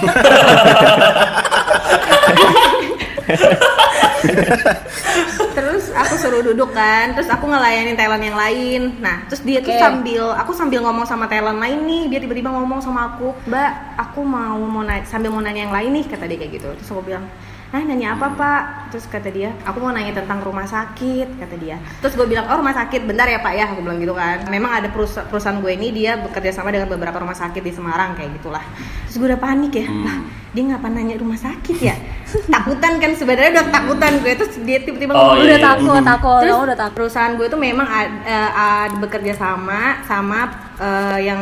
terus 5.54 5.94
aku 5.94 6.14
suruh 6.18 6.42
duduk 6.42 6.74
kan 6.74 7.14
terus 7.14 7.30
aku 7.30 7.46
ngelayanin 7.48 7.96
talent 7.96 8.24
yang 8.24 8.38
lain 8.38 8.82
nah 9.00 9.24
terus 9.28 9.42
dia 9.46 9.60
tuh 9.62 9.74
Oke. 9.74 9.82
sambil 9.82 10.24
aku 10.34 10.52
sambil 10.56 10.80
ngomong 10.84 11.06
sama 11.06 11.28
talent 11.30 11.60
lain 11.60 11.80
nih 11.86 12.04
dia 12.10 12.20
tiba-tiba 12.24 12.50
ngomong 12.52 12.80
sama 12.82 13.16
aku 13.16 13.36
mbak 13.48 13.72
aku 14.00 14.20
mau 14.26 14.58
mau 14.60 14.84
nanya, 14.84 15.06
sambil 15.06 15.30
mau 15.30 15.44
nanya 15.44 15.70
yang 15.70 15.76
lain 15.76 15.92
nih 16.02 16.06
kata 16.10 16.26
dia 16.26 16.38
kayak 16.40 16.52
gitu 16.60 16.68
terus 16.74 16.90
aku 16.90 17.04
bilang 17.06 17.26
Nah, 17.74 17.82
nanya 17.82 18.14
apa 18.14 18.30
pak? 18.38 18.62
Terus 18.94 19.10
kata 19.10 19.34
dia, 19.34 19.50
aku 19.66 19.82
mau 19.82 19.90
nanya 19.90 20.14
tentang 20.14 20.46
rumah 20.46 20.62
sakit, 20.62 21.42
kata 21.42 21.58
dia. 21.58 21.82
Terus 22.06 22.14
gue 22.14 22.30
bilang, 22.30 22.46
oh 22.46 22.62
rumah 22.62 22.78
sakit, 22.78 23.02
bentar 23.02 23.26
ya 23.26 23.42
pak 23.42 23.50
ya, 23.58 23.66
aku 23.74 23.82
bilang 23.82 23.98
gitu 23.98 24.14
kan. 24.14 24.46
Memang 24.46 24.78
ada 24.78 24.94
perusa- 24.94 25.26
perusahaan 25.26 25.58
gue 25.58 25.74
ini 25.74 25.90
dia 25.90 26.22
bekerja 26.22 26.54
sama 26.54 26.70
dengan 26.70 26.86
beberapa 26.86 27.18
rumah 27.18 27.34
sakit 27.34 27.66
di 27.66 27.74
Semarang 27.74 28.14
kayak 28.14 28.38
gitulah. 28.38 28.62
Terus 29.10 29.18
gue 29.18 29.26
udah 29.26 29.42
panik 29.42 29.74
ya, 29.74 29.90
lah 29.90 30.22
dia 30.54 30.64
ngapa 30.70 30.86
nanya 30.86 31.18
rumah 31.18 31.34
sakit 31.42 31.78
ya? 31.82 31.98
Takutan 32.46 32.94
kan 32.98 33.12
sebenarnya 33.12 33.52
udah 33.54 33.66
takutan 33.70 34.14
gue 34.20 34.34
terus 34.34 34.54
dia 34.60 34.80
tiba-tiba 34.80 35.12
Oh, 35.12 35.32
ngomong, 35.32 35.44
udah 35.44 35.54
iya. 35.54 35.64
takut 35.64 36.02
takut 36.02 36.42
Terus 36.42 36.58
udah 36.60 36.76
takut 36.76 36.94
perusahaan 36.96 37.34
gue 37.34 37.48
tuh 37.48 37.58
memang 37.58 37.86
ad- 37.86 38.22
eh, 38.24 38.50
ad- 38.52 38.98
bekerja 38.98 39.34
sama 39.34 40.02
sama 40.04 40.40
eh, 40.76 41.20
yang 41.24 41.42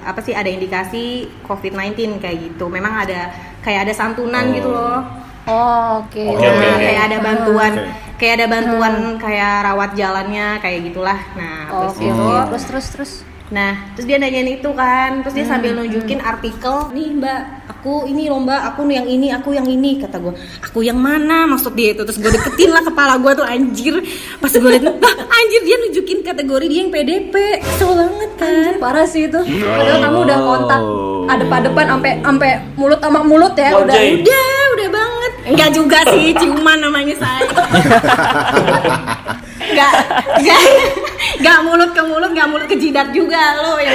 apa 0.00 0.20
sih 0.20 0.32
ada 0.32 0.46
indikasi 0.46 1.04
COVID-19 1.42 1.96
kayak 2.18 2.38
gitu. 2.44 2.66
Memang 2.66 2.92
ada 2.98 3.32
kayak 3.60 3.84
ada 3.84 3.92
santunan 3.92 4.50
gitu 4.50 4.68
loh. 4.68 5.00
oh 5.46 6.02
oke 6.02 6.18
Oke, 6.26 6.42
Nah, 6.42 6.52
oke, 6.52 6.66
oke. 6.68 6.82
kayak 6.82 7.02
ada 7.04 7.18
bantuan 7.20 7.72
Oke. 7.72 7.90
kayak 8.16 8.34
ada 8.34 8.46
bantuan 8.48 8.94
kayak 9.16 9.54
rawat 9.62 9.90
jalannya 9.94 10.46
kayak 10.58 10.80
gitulah. 10.84 11.18
Nah, 11.32 11.56
terus 11.70 11.94
oke 11.94 12.04
itu 12.04 12.26
terus 12.50 12.64
terus 12.66 12.86
terus 12.90 13.12
Nah, 13.46 13.94
terus 13.94 14.10
dia 14.10 14.18
nanyain 14.18 14.58
itu 14.58 14.70
kan, 14.74 15.22
terus 15.22 15.38
dia 15.38 15.46
sambil 15.46 15.70
nunjukin 15.78 16.18
artikel, 16.18 16.90
nih 16.90 17.14
mbak, 17.14 17.70
aku 17.70 18.02
ini 18.10 18.26
loh 18.26 18.42
mbak, 18.42 18.74
aku 18.74 18.90
yang 18.90 19.06
ini, 19.06 19.30
aku 19.30 19.54
yang 19.54 19.70
ini, 19.70 20.02
kata 20.02 20.18
gue, 20.18 20.34
aku 20.66 20.82
yang 20.82 20.98
mana? 20.98 21.46
Maksud 21.46 21.78
dia 21.78 21.94
itu, 21.94 22.02
terus 22.02 22.18
gue 22.18 22.26
deketin 22.26 22.74
lah 22.74 22.82
kepala 22.82 23.22
gue 23.22 23.32
tuh 23.38 23.46
anjir, 23.46 24.02
pas 24.42 24.50
gue 24.50 24.66
liat, 24.66 24.82
"Wah, 24.82 25.14
anjir 25.30 25.62
dia 25.62 25.76
nunjukin 25.78 26.26
kategori 26.26 26.66
dia 26.66 26.78
yang 26.82 26.90
PDP, 26.90 27.34
kesel 27.62 27.94
banget 27.94 28.30
kan, 28.34 28.72
parah 28.82 29.06
sih 29.06 29.30
itu. 29.30 29.38
Padahal 29.38 29.98
kamu 30.02 30.18
udah 30.26 30.38
kontak 30.42 30.82
adep-adepan 31.26 31.86
sampai 31.86 32.12
sampai 32.22 32.50
mulut 32.74 32.98
sama 33.02 33.20
mulut 33.22 33.54
ya 33.58 33.74
udah 33.74 33.94
udah, 33.94 34.58
udah 34.74 34.88
banget, 34.90 35.32
enggak 35.54 35.70
juga 35.74 35.98
sih, 36.14 36.34
ciuman 36.38 36.78
namanya 36.82 37.14
saya, 37.18 37.46
enggak, 39.76 39.92
enggak, 40.40 40.60
enggak 41.36 41.58
mulut 41.62 41.90
ke 41.92 42.02
mulut, 42.02 42.30
enggak 42.32 42.48
mulut 42.48 42.64
ke 42.64 42.76
jidat 42.76 43.12
juga 43.12 43.60
lo 43.60 43.76
yang 43.76 43.92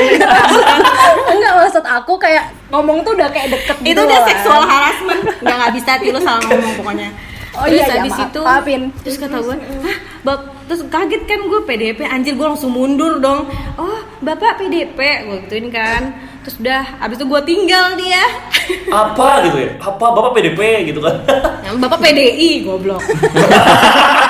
enggak 1.28 1.54
maksud 1.58 1.82
aku 1.82 2.14
kayak 2.16 2.54
ngomong 2.70 3.02
tuh 3.02 3.18
udah 3.18 3.30
kayak 3.30 3.50
deket 3.52 3.78
itu 3.82 3.88
gitu 3.92 4.02
udah 4.06 4.22
seksual 4.24 4.62
kan. 4.62 4.70
harassment 4.70 5.22
nggak 5.42 5.56
nggak 5.58 5.74
bisa 5.74 5.92
sih 5.98 6.10
lo 6.10 6.20
salah 6.22 6.42
ngomong 6.46 6.74
pokoknya 6.78 7.10
Oh 7.52 7.68
terus 7.68 7.84
iya, 7.84 7.88
iya, 7.92 7.96
habis 8.00 8.16
maaf. 8.16 8.28
itu 8.32 8.40
Maafin. 8.40 8.82
terus 9.04 9.16
kata 9.20 9.38
gue 9.44 9.56
Hah, 9.84 9.98
bap 10.24 10.40
terus 10.72 10.88
kaget 10.88 11.28
kan 11.28 11.40
gue 11.44 11.60
PDP 11.68 12.00
anjir 12.08 12.40
gue 12.40 12.48
langsung 12.48 12.72
mundur 12.72 13.20
dong 13.20 13.44
oh 13.76 14.00
bapak 14.24 14.56
PDP 14.56 14.96
gue 15.28 15.38
gituin 15.44 15.68
kan 15.68 16.16
terus 16.42 16.56
udah 16.64 16.80
habis 16.98 17.20
itu 17.20 17.28
gue 17.28 17.42
tinggal 17.44 18.00
dia 18.00 18.24
Apa 19.04 19.44
gitu 19.44 19.58
ya? 19.60 19.72
Apa 19.84 20.06
bapak 20.12 20.32
PDP 20.32 20.60
gitu 20.88 21.04
kan? 21.04 21.16
Yang 21.62 21.76
bapak 21.84 22.00
PDI 22.00 22.50
goblok 22.64 23.04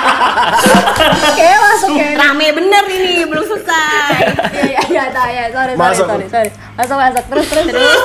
kayak 1.36 1.58
masuk 1.60 1.88
kayak 1.96 2.14
rame 2.18 2.46
bener 2.54 2.84
ini 2.88 3.12
belum 3.26 3.44
selesai. 3.46 4.10
Iya 4.52 4.80
iya 4.88 5.04
iya 5.10 5.30
ya 5.30 5.44
sorry 5.50 5.72
sorry 5.74 5.80
Masuk. 5.80 6.06
sorry 6.06 6.26
sorry. 6.28 6.50
Masuk 6.76 6.96
masuk. 6.98 7.24
Terus 7.30 7.46
terus 7.48 7.66
terus 7.68 8.00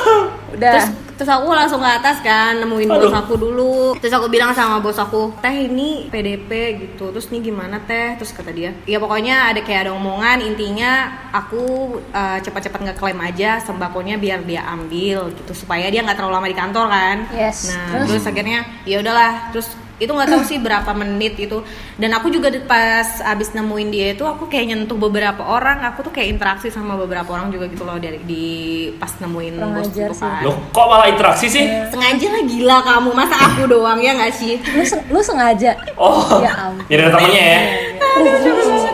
udah. 0.54 0.74
terus 0.74 0.88
terus 1.18 1.34
aku 1.34 1.50
langsung 1.50 1.82
ke 1.82 1.90
atas 1.90 2.22
kan 2.22 2.62
nemuin 2.62 2.88
bos 2.88 3.10
aku 3.10 3.34
dulu. 3.36 3.98
Terus 3.98 4.14
aku 4.14 4.28
bilang 4.30 4.54
sama 4.54 4.78
bos 4.78 4.98
aku 5.02 5.34
teh 5.42 5.66
ini 5.66 6.06
PDP 6.14 6.52
gitu. 6.78 7.10
Terus 7.10 7.28
nih 7.34 7.42
gimana 7.50 7.82
teh? 7.84 8.16
Terus 8.22 8.32
kata 8.34 8.54
dia 8.54 8.72
ya 8.86 9.02
pokoknya 9.02 9.50
ada 9.50 9.62
kayak 9.66 9.90
ada 9.90 9.92
omongan 9.98 10.46
intinya 10.46 11.26
aku 11.34 11.98
eh, 12.14 12.40
cepat-cepat 12.46 12.94
ngeklaim 12.94 13.18
aja 13.18 13.58
sembakonya 13.62 14.22
biar 14.22 14.46
dia 14.46 14.62
ambil 14.70 15.34
gitu 15.34 15.54
supaya 15.58 15.90
dia 15.90 16.06
nggak 16.06 16.18
terlalu 16.22 16.34
lama 16.38 16.48
di 16.48 16.58
kantor 16.58 16.86
kan. 16.90 17.18
Yes. 17.34 17.74
nah 17.74 17.98
Terus? 17.98 18.08
terus 18.14 18.26
akhirnya 18.30 18.60
ya 18.86 19.02
udahlah. 19.02 19.50
Terus 19.50 19.68
itu 19.98 20.08
nggak 20.08 20.30
tahu 20.30 20.44
sih 20.44 20.58
berapa 20.58 20.94
menit 20.94 21.34
itu. 21.36 21.66
Dan 21.94 22.14
aku 22.14 22.30
juga 22.30 22.48
di- 22.48 22.62
pas 22.62 23.06
abis 23.20 23.52
nemuin 23.52 23.90
dia 23.90 24.08
itu 24.12 24.22
aku 24.22 24.46
kayak 24.46 24.66
nyentuh 24.68 24.94
beberapa 24.96 25.42
orang. 25.42 25.82
Aku 25.88 26.02
tuh 26.02 26.12
kayak 26.12 26.32
interaksi 26.32 26.68
sama 26.68 26.94
beberapa 26.94 27.26
orang 27.28 27.50
juga 27.50 27.66
gitu 27.66 27.82
loh 27.82 27.98
dari 27.98 28.22
di 28.22 28.46
pas 28.94 29.10
nemuin 29.16 29.54
bos 29.58 29.90
itu 29.90 30.14
kan. 30.16 30.42
Loh, 30.42 30.58
kok 30.70 30.86
malah 30.86 31.08
interaksi 31.08 31.48
sih? 31.48 31.66
sengaja 31.88 32.28
lah 32.30 32.44
gila 32.44 32.78
kamu. 32.80 33.10
Masa 33.12 33.36
aku 33.44 33.66
doang 33.66 33.98
ya 33.98 34.14
nggak 34.14 34.32
sih? 34.32 34.62
Lu 34.72 34.84
seng- 34.84 35.06
lu 35.08 35.20
sengaja? 35.20 35.74
Oh, 35.96 36.40
Ya 36.40 36.54
ampun. 36.56 36.86
jadi 36.86 37.02
ada 37.04 37.12
temennya 37.14 37.44
ya? 37.44 37.62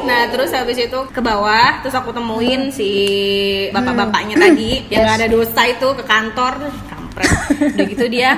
nah 0.04 0.28
terus 0.28 0.52
habis 0.52 0.76
itu 0.78 1.00
ke 1.08 1.22
bawah 1.22 1.80
terus 1.80 1.96
aku 1.96 2.12
temuin 2.12 2.68
si 2.70 2.92
bapak-bapaknya 3.72 4.36
tadi 4.36 4.84
yang 4.90 5.08
Yes. 5.08 5.16
ada 5.16 5.26
dosa 5.28 5.62
itu 5.64 5.88
ke 5.96 6.04
kantor. 6.04 6.52
Terus 6.60 6.78
kampret. 6.86 7.30
Udah 7.72 7.86
gitu 7.88 8.06
dia 8.08 8.32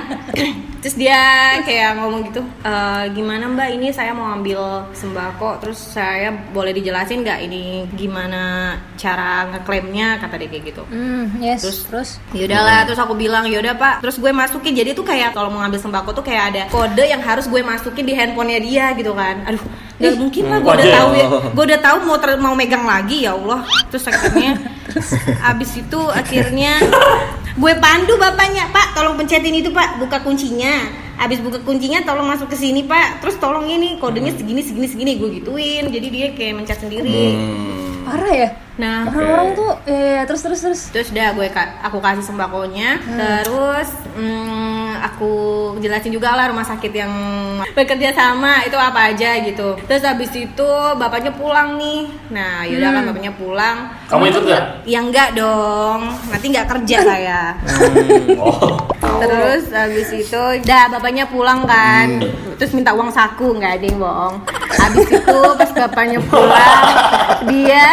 terus 0.86 1.02
dia 1.02 1.18
kayak 1.66 1.98
ngomong 1.98 2.30
gitu 2.30 2.46
"E, 2.62 2.72
gimana 3.10 3.50
mbak 3.50 3.74
ini 3.74 3.90
saya 3.90 4.14
mau 4.14 4.30
ambil 4.30 4.86
sembako 4.94 5.58
terus 5.58 5.82
saya 5.82 6.30
boleh 6.30 6.70
dijelasin 6.70 7.26
nggak 7.26 7.42
ini 7.42 7.90
gimana 7.90 8.70
cara 8.94 9.50
ngeklaimnya? 9.50 10.22
Kata 10.22 10.38
dia 10.38 10.46
kayak 10.46 10.64
gitu. 10.70 10.82
Hmm 10.86 11.42
yes 11.42 11.66
Terus- 11.66 11.84
terus? 11.90 12.10
Yaudahlah, 12.30 12.86
terus 12.86 12.96
aku 12.96 13.18
bilang 13.18 13.50
yaudah 13.50 13.74
pak. 13.74 13.98
Terus 13.98 14.14
gue 14.16 14.30
masukin, 14.30 14.72
jadi 14.72 14.94
tuh 14.94 15.02
kayak 15.02 15.34
kalau 15.34 15.50
mau 15.50 15.66
ngambil 15.66 15.82
sembako 15.82 16.10
tuh 16.14 16.24
kayak 16.24 16.44
ada 16.54 16.62
kode 16.70 17.02
yang 17.02 17.18
harus 17.20 17.50
gue 17.50 17.60
masukin 17.60 18.06
di 18.06 18.14
handphonenya 18.14 18.60
dia 18.62 18.86
gitu 18.94 19.10
kan. 19.10 19.42
Aduh, 19.42 19.62
gak 19.98 20.14
mungkin 20.16 20.42
lah 20.46 20.58
gue 20.62 20.70
udah 20.72 20.86
tahu 20.94 21.10
ya. 21.12 21.26
Gue 21.50 21.64
udah 21.66 21.80
tahu 21.82 21.96
mau 22.06 22.16
ter- 22.16 22.38
mau 22.38 22.54
megang 22.54 22.86
lagi 22.86 23.26
ya 23.26 23.34
Allah. 23.34 23.66
Terus 23.90 24.06
akhirnya, 24.06 24.54
abis 25.50 25.70
itu 25.76 26.00
akhirnya 26.08 26.78
gue 27.56 27.72
pandu 27.80 28.14
bapaknya 28.20 28.68
Pak. 28.70 28.96
Tolong 28.96 29.16
pencetin 29.16 29.52
itu 29.56 29.72
pak, 29.72 30.00
buka 30.00 30.20
kuncinya. 30.24 30.88
Abis 31.16 31.40
buka 31.40 31.60
kuncinya 31.64 32.04
tolong 32.04 32.28
masuk 32.28 32.52
ke 32.52 32.56
sini 32.56 32.84
pak. 32.84 33.24
Terus 33.24 33.40
tolong 33.40 33.64
ini 33.68 33.96
kodenya 33.96 34.32
segini 34.36 34.60
segini 34.60 34.88
segini. 34.88 35.12
Gue 35.16 35.40
gituin. 35.40 35.88
Jadi 35.88 36.06
dia 36.12 36.26
kayak 36.36 36.64
mencet 36.64 36.78
sendiri 36.80 37.36
parah 38.06 38.30
ya? 38.30 38.48
Nah. 38.76 39.08
Orang-orang 39.08 39.48
tuh. 39.52 39.72
Ya, 39.84 39.98
ya, 40.12 40.22
terus 40.24 40.40
terus 40.40 40.60
terus. 40.60 40.80
Terus 40.92 41.08
udah 41.10 41.32
gue 41.32 41.48
ka- 41.48 41.80
aku 41.82 41.98
kasih 41.98 42.22
sembakonya. 42.22 43.00
Terus 43.02 43.88
mm, 44.14 45.00
aku 45.02 45.32
jelasin 45.78 46.12
juga 46.12 46.32
lah 46.32 46.46
rumah 46.46 46.62
sakit 46.62 46.92
yang 46.92 47.12
bekerja 47.72 48.12
sama 48.12 48.62
itu 48.62 48.76
apa 48.76 49.10
aja 49.10 49.40
gitu. 49.40 49.80
Terus 49.82 50.02
habis 50.02 50.30
itu 50.30 50.68
bapaknya 50.94 51.32
pulang 51.32 51.76
nih. 51.76 52.04
Nah 52.30 52.62
yaudah 52.64 52.90
kan 52.92 53.02
bapaknya 53.06 53.32
pulang. 53.32 53.76
Kamu 54.06 54.22
ikut 54.26 54.42
nggak? 54.44 54.64
ya 54.84 54.98
enggak 55.00 55.28
dong. 55.34 56.00
Nanti 56.28 56.46
nggak 56.46 56.68
kerja 56.68 56.96
saya. 57.10 57.40
Oh, 58.36 58.76
terus 59.20 59.64
habis 59.72 60.08
itu 60.12 60.42
udah 60.62 60.82
bapaknya 60.92 61.24
pulang 61.28 61.64
kan. 61.64 62.20
Terus 62.56 62.72
minta 62.72 62.92
uang 62.96 63.12
saku 63.12 63.56
nggak 63.56 63.72
ada 63.80 63.86
yang 63.86 63.98
bohong. 64.00 64.34
Habis 64.76 65.06
itu 65.10 65.38
pas 65.56 65.70
bapaknya 65.72 66.20
pulang 66.26 66.84
dia 67.48 67.86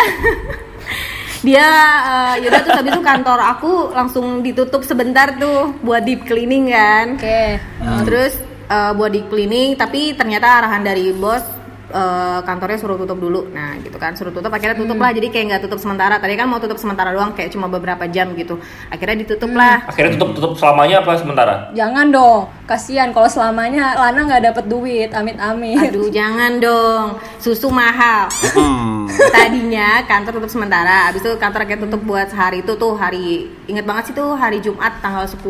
dia 1.48 1.68
eh, 2.08 2.34
yaudah 2.48 2.62
terus 2.64 2.78
habis 2.80 2.92
itu 2.96 3.04
kantor 3.04 3.40
aku 3.44 3.92
langsung 3.92 4.40
ditutup 4.40 4.82
sebentar 4.88 5.36
tuh 5.36 5.76
buat 5.84 6.04
deep 6.04 6.24
cleaning 6.24 6.72
kan. 6.72 7.20
Oke. 7.20 7.60
Terus 8.08 8.34
eh, 8.72 8.92
buat 8.96 9.12
deep 9.12 9.28
cleaning 9.28 9.76
tapi 9.76 10.16
ternyata 10.16 10.64
arahan 10.64 10.84
dari 10.84 11.12
bos 11.12 11.63
eh, 11.94 12.40
kantornya 12.42 12.78
suruh 12.82 12.98
tutup 12.98 13.22
dulu. 13.22 13.54
Nah 13.54 13.78
gitu 13.80 13.96
kan. 14.02 14.18
Suruh 14.18 14.34
tutup 14.34 14.50
akhirnya 14.50 14.74
tutup 14.74 14.98
lah. 14.98 15.14
Jadi 15.14 15.30
kayak 15.30 15.46
nggak 15.54 15.62
tutup 15.70 15.80
sementara. 15.80 16.18
Tadi 16.18 16.34
kan 16.34 16.50
mau 16.50 16.58
tutup 16.58 16.82
sementara 16.82 17.14
doang 17.14 17.38
kayak 17.38 17.54
cuma 17.54 17.70
beberapa 17.70 18.10
jam 18.10 18.34
gitu. 18.34 18.58
Akhirnya 18.90 19.22
ditutup 19.22 19.54
lah. 19.54 19.86
Akhirnya 19.86 20.18
tutup 20.18 20.30
tutup 20.36 20.52
selamanya 20.58 21.06
apa 21.06 21.14
sementara? 21.22 21.54
jangan 21.78 22.10
dong. 22.10 22.42
Kasihan 22.66 23.14
kalau 23.14 23.30
selamanya 23.30 23.94
Lana 23.94 24.26
nggak 24.26 24.44
dapet 24.50 24.66
duit. 24.66 25.10
Amit 25.14 25.38
amit. 25.38 25.94
Aduh 25.94 26.10
jangan 26.10 26.58
dong, 26.58 27.22
susu 27.38 27.70
mahal. 27.70 28.32
Hmm. 28.58 29.06
Tadinya 29.36 30.02
kantor 30.10 30.42
tutup 30.42 30.52
sementara, 30.52 31.12
habis 31.12 31.22
itu 31.22 31.32
kantor 31.38 31.70
kayak 31.70 31.82
tutup 31.86 32.02
buat 32.02 32.28
sehari 32.32 32.66
itu 32.66 32.74
tuh 32.80 32.98
hari 32.98 33.52
inget 33.70 33.86
banget 33.86 34.10
sih 34.10 34.16
tuh 34.16 34.34
hari 34.34 34.58
Jumat 34.64 34.98
tanggal 35.04 35.28
10 35.28 35.44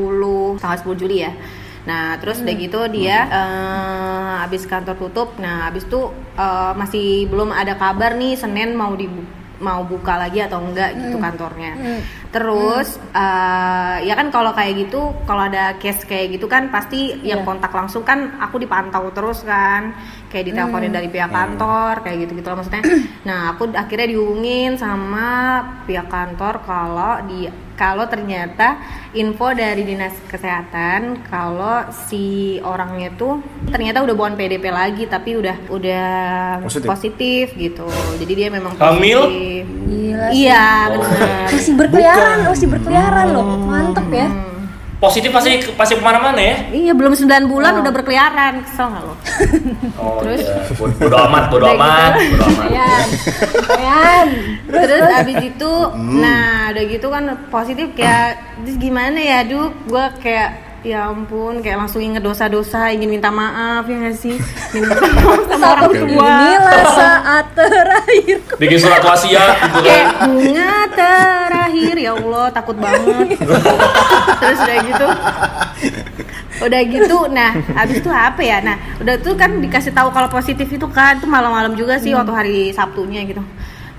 tanggal 0.60 0.78
10 0.84 1.00
Juli 1.00 1.24
ya. 1.24 1.32
Nah 1.84 2.16
terus 2.20 2.40
udah 2.40 2.56
gitu 2.56 2.80
dia 2.88 3.28
eh, 3.28 4.32
habis 4.40 4.64
kantor 4.64 4.96
tutup, 4.96 5.36
nah 5.40 5.68
habis 5.68 5.84
itu 5.84 6.12
eh, 6.40 6.72
masih 6.80 7.28
belum 7.28 7.52
ada 7.52 7.76
kabar 7.76 8.16
nih 8.16 8.40
Senin 8.40 8.72
mau 8.76 8.96
di 8.96 9.12
mau 9.64 9.84
buka 9.88 10.20
lagi 10.20 10.44
atau 10.44 10.60
enggak 10.60 10.96
gitu 10.96 11.18
kantornya. 11.20 11.76
Terus 12.34 12.88
eh, 13.14 13.98
ya 14.04 14.14
kan 14.18 14.28
kalau 14.28 14.52
kayak 14.52 14.74
gitu, 14.82 15.14
kalau 15.24 15.46
ada 15.46 15.78
case 15.78 16.02
kayak 16.04 16.34
gitu 16.34 16.50
kan 16.50 16.68
pasti 16.68 17.14
yang 17.22 17.42
Iya. 17.42 17.48
kontak 17.48 17.70
langsung 17.70 18.02
kan 18.02 18.42
aku 18.42 18.58
dipantau 18.58 19.14
terus 19.14 19.46
kan, 19.46 19.94
kayak 20.28 20.50
diteleponin 20.50 20.90
dari 20.90 21.08
pihak 21.08 21.30
kantor 21.30 22.02
kayak 22.02 22.26
gitu 22.26 22.42
gitu 22.42 22.48
lah 22.50 22.58
maksudnya. 22.58 22.82
Nah 23.30 23.54
aku 23.54 23.70
akhirnya 23.72 24.10
dihubungin 24.10 24.76
sama 24.76 25.28
pihak 25.86 26.10
kantor 26.10 26.60
kalau 26.66 27.22
di 27.24 27.46
kalau 27.74 28.06
ternyata 28.06 28.78
info 29.14 29.50
dari 29.52 29.82
dinas 29.82 30.14
kesehatan 30.30 31.26
kalau 31.26 31.82
si 32.06 32.24
orangnya 32.62 33.10
tuh 33.12 33.42
ternyata 33.66 34.02
udah 34.02 34.14
bukan 34.14 34.34
PDP 34.34 34.70
lagi 34.70 35.04
tapi 35.06 35.34
udah 35.34 35.58
udah 35.70 36.08
Positif. 36.62 36.86
positif, 36.86 37.46
gitu. 37.56 37.90
Jadi 38.18 38.34
dia 38.36 38.50
memang 38.50 38.78
Hamil? 38.78 39.26
positif. 39.26 39.66
Gila 39.84 40.26
sih. 40.30 40.46
Iya, 40.46 40.66
benar. 40.92 41.50
masih 41.50 41.74
berkeliaran 42.26 42.48
masih 42.48 42.68
berkeliaran 42.70 43.28
loh 43.30 43.46
mantep 43.60 44.08
ya 44.10 44.28
Hmm. 44.28 44.64
positif 45.02 45.30
pasti 45.30 45.52
pasti 45.76 45.94
ke 45.94 46.02
mana-mana 46.02 46.40
ya. 46.40 46.56
Iya 46.72 46.94
belum 46.94 47.12
9 47.12 47.28
bulan 47.46 47.76
udah 47.78 47.92
berkeliaran 47.92 48.64
kesel 48.64 48.88
nggak 48.88 49.04
lo? 49.04 49.16
Oh 49.98 50.16
Terus? 50.24 50.48
Bo- 50.74 50.96
Bodo 50.96 51.18
amat, 51.22 51.44
bodo 51.50 51.60
Udah 51.62 51.76
gitu. 51.76 51.84
amat, 51.84 52.12
bodo 52.16 52.44
amat. 52.46 53.08
Ayan. 53.74 54.28
Terus 54.64 55.04
abis 55.14 55.38
itu, 55.46 55.74
nah 56.16 56.72
udah 56.72 56.84
gitu 56.88 57.08
kan 57.10 57.24
positif 57.50 57.92
kayak 57.94 58.28
terus 58.58 58.78
gimana 58.78 59.20
ya, 59.20 59.44
Duk? 59.44 59.76
Gue 59.86 60.06
kayak 60.18 60.50
ya 60.84 61.08
ampun 61.08 61.64
kayak 61.64 61.88
langsung 61.88 62.04
inget 62.04 62.20
dosa-dosa 62.20 62.92
ingin 62.92 63.08
minta 63.08 63.32
maaf 63.32 63.88
ya 63.88 63.96
nggak 64.04 64.16
sih? 64.20 64.36
Ingin 64.76 64.92
minta 64.92 65.08
maaf 65.16 65.42
sama 65.48 65.68
orang 65.80 65.92
tua. 65.96 66.28
Inilah 66.28 66.84
saat 66.92 67.46
terakhir. 67.56 68.38
Bikin 68.60 68.78
surat 68.84 69.00
wasiat 69.00 69.56
gitu 69.64 69.80
kan. 69.80 69.84
kayak 69.88 70.08
bunga 70.28 70.76
terakhir. 70.92 71.96
Ya 71.96 72.12
Allah 72.20 72.46
takut 72.52 72.76
banget. 72.76 73.28
Terus 74.44 74.60
udah 74.60 74.78
gitu. 74.84 75.08
Udah 76.64 76.82
gitu 76.86 77.18
nah 77.32 77.52
abis 77.80 77.98
itu 78.04 78.12
apa 78.12 78.42
ya? 78.44 78.60
Nah 78.60 78.76
udah 79.00 79.16
tuh 79.24 79.40
kan 79.40 79.64
dikasih 79.64 79.96
tahu 79.96 80.12
kalau 80.12 80.28
positif 80.28 80.68
itu 80.68 80.88
kan 80.92 81.16
itu 81.16 81.28
malam-malam 81.32 81.80
juga 81.80 81.96
sih 81.96 82.12
waktu 82.12 82.32
hari 82.36 82.58
Sabtunya 82.76 83.24
gitu. 83.24 83.40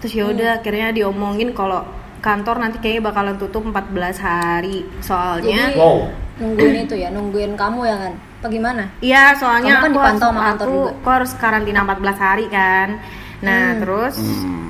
Terus 0.05 0.13
ya 0.13 0.25
udah 0.29 0.51
akhirnya 0.61 0.93
diomongin 0.93 1.57
kalau 1.57 2.04
kantor 2.25 2.57
nanti 2.57 2.81
kayaknya 2.81 3.13
bakalan 3.13 3.37
tutup 3.37 3.61
14 3.69 4.17
hari 4.17 4.89
soalnya 5.05 5.69
Jadi 5.69 5.77
Wow. 5.77 6.09
nungguin 6.41 6.89
itu 6.89 6.95
ya, 6.97 7.13
nungguin 7.13 7.53
kamu 7.55 7.85
ya 7.85 7.97
kan? 8.01 8.13
Apa 8.41 8.49
gimana? 8.49 8.83
Iya, 9.05 9.37
soalnya 9.37 9.79
Kamu 9.79 9.85
kan 9.85 9.91
aku 9.93 9.97
dipantau 10.01 10.29
harus, 10.29 10.33
sama 10.33 10.41
kantor 10.49 10.67
aku, 10.67 10.75
juga. 10.75 10.91
aku 10.97 11.09
harus 11.13 11.31
karantina 11.37 11.81
14 11.85 12.19
hari 12.19 12.47
kan. 12.49 12.89
Nah, 13.45 13.77
terus 13.77 14.17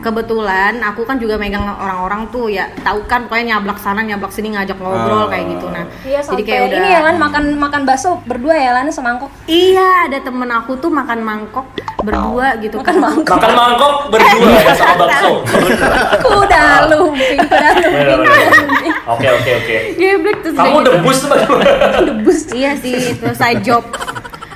kebetulan 0.01 0.77
aku 0.81 1.03
kan 1.03 1.17
juga 1.17 1.35
megang 1.35 1.63
orang-orang 1.65 2.29
tuh 2.29 2.47
ya, 2.47 2.69
tahu 2.77 3.01
kan 3.05 3.25
pokoknya 3.25 3.57
nyablak 3.57 3.79
sana 3.79 4.01
nyablak 4.01 4.29
sini 4.29 4.51
ngajak 4.51 4.77
ngobrol 4.77 5.25
Ah. 5.25 5.29
kayak 5.29 5.47
gitu. 5.49 5.67
Nah, 5.67 5.85
Iya, 6.03 6.21
jadi 6.21 6.43
kayak 6.43 6.63
udah 6.65 6.77
ini 6.77 6.89
ya 6.91 7.01
kan 7.01 7.15
makan 7.17 7.45
makan 7.55 7.83
bakso 7.85 8.19
berdua 8.23 8.53
ya 8.53 8.71
Lan 8.75 8.91
semangkok. 8.91 9.31
Iya, 9.47 9.89
ada 10.05 10.19
temen 10.19 10.51
aku 10.51 10.77
tuh 10.77 10.91
makan 10.91 11.19
mangkok 11.21 11.67
berdua 11.99 12.59
gitu 12.59 12.77
Makan 12.77 12.85
kan. 12.91 12.97
mangkok. 13.01 13.37
Makan 13.39 13.53
mangkok 13.55 13.93
berdua 14.11 14.49
ya 14.53 14.73
sama 14.75 14.95
bakso. 15.01 15.31
Kuda 16.21 16.65
lumping, 16.91 17.39
kuda 17.41 17.69
lumping, 17.73 17.93
Bener, 17.95 18.17
kuda 18.19 18.35
bener. 18.35 18.53
lumping. 18.61 18.93
Oke 19.07 19.27
oke 19.31 19.51
oke. 19.55 19.77
Geblek 19.95 20.37
terus 20.43 20.55
Kamu 20.55 20.75
udah 20.75 20.83
gitu. 20.83 20.91
debus 20.99 21.19
tuh? 21.23 21.39
Debus. 22.03 22.39
Iya 22.51 22.73
sih, 22.77 22.95
itu 23.15 23.29
side 23.33 23.63
job. 23.63 23.85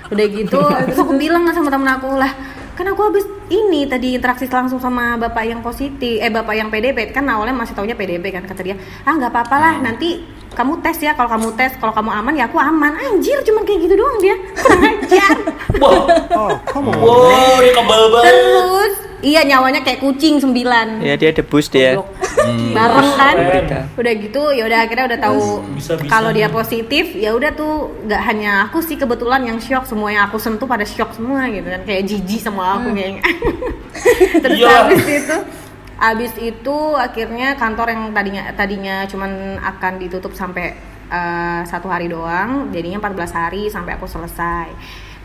Udah 0.09 0.27
gitu, 0.27 0.61
terus 0.87 0.99
aku 0.99 1.15
bilang 1.15 1.45
sama 1.49 1.69
temen 1.69 1.85
aku 1.87 2.09
lah, 2.15 2.33
kan 2.73 2.85
aku 2.87 3.01
habis 3.03 3.25
ini 3.49 3.89
tadi 3.89 4.17
interaksi 4.17 4.45
langsung 4.49 4.77
sama 4.79 5.17
bapak 5.17 5.45
yang 5.49 5.61
positif, 5.65 6.21
eh 6.21 6.29
bapak 6.29 6.55
yang 6.57 6.69
PDP 6.69 7.13
kan 7.13 7.25
awalnya 7.29 7.57
masih 7.57 7.73
taunya 7.73 7.97
PDP 7.97 8.29
kan 8.33 8.45
kata 8.45 8.61
dia, 8.61 8.77
ah 9.09 9.13
nggak 9.17 9.33
apa-apa 9.33 9.57
lah 9.57 9.75
nanti 9.81 10.21
kamu 10.53 10.81
tes 10.83 10.99
ya 10.99 11.15
kalau 11.15 11.31
kamu 11.31 11.49
tes 11.55 11.71
kalau 11.79 11.93
kamu 11.95 12.11
aman 12.11 12.35
ya 12.35 12.45
aku 12.51 12.59
aman. 12.59 12.93
Anjir 12.99 13.39
cuman 13.47 13.63
kayak 13.63 13.79
gitu 13.87 13.95
doang 13.95 14.19
dia. 14.19 14.37
Kurang 14.59 14.83
ajar. 14.85 15.37
Wow. 15.79 16.59
Wow, 16.75 17.63
dia 17.63 17.71
kebal 17.71 18.03
banget. 18.11 18.35
terus 18.35 18.95
iya 19.23 19.47
nyawanya 19.47 19.85
kayak 19.87 20.03
kucing 20.03 20.43
sembilan. 20.43 20.99
Ya 21.05 21.15
dia 21.15 21.31
debus 21.31 21.71
dia. 21.71 21.95
Goblok. 22.39 22.75
bareng 22.75 23.11
kan? 23.15 23.37
Udah 23.99 24.13
gitu 24.15 24.43
ya 24.55 24.63
udah 24.65 24.79
akhirnya 24.87 25.05
udah 25.11 25.19
tahu 25.19 25.43
kalau 26.07 26.31
dia 26.31 26.49
positif 26.49 27.13
ya 27.13 27.35
udah 27.35 27.51
tuh 27.53 27.91
nggak 28.07 28.23
hanya 28.23 28.53
aku 28.67 28.79
sih 28.79 28.95
kebetulan 28.95 29.43
yang 29.43 29.59
shock 29.59 29.85
semua 29.85 30.09
yang 30.09 30.25
aku 30.27 30.39
sentuh 30.39 30.65
pada 30.65 30.87
shock 30.87 31.13
semua 31.13 31.51
gitu 31.51 31.67
kan. 31.67 31.83
Kayak 31.83 32.03
jijik 32.07 32.41
sama 32.41 32.79
aku 32.79 32.95
kayaknya. 32.95 33.23
Terus 34.43 34.57
Iya. 34.59 34.71
habis 34.85 35.05
itu 35.05 35.37
habis 35.99 36.33
itu 36.39 36.77
akhirnya 36.95 37.59
kantor 37.59 37.91
yang 37.91 38.03
tadinya 38.15 38.43
tadinya 38.55 38.97
cuman 39.11 39.59
akan 39.59 39.93
ditutup 39.99 40.31
sampai 40.31 40.79
eh, 41.11 41.61
satu 41.67 41.91
hari 41.91 42.07
doang 42.07 42.71
jadinya 42.71 43.03
14 43.03 43.35
hari 43.35 43.67
sampai 43.67 43.99
aku 43.99 44.07
selesai 44.07 44.71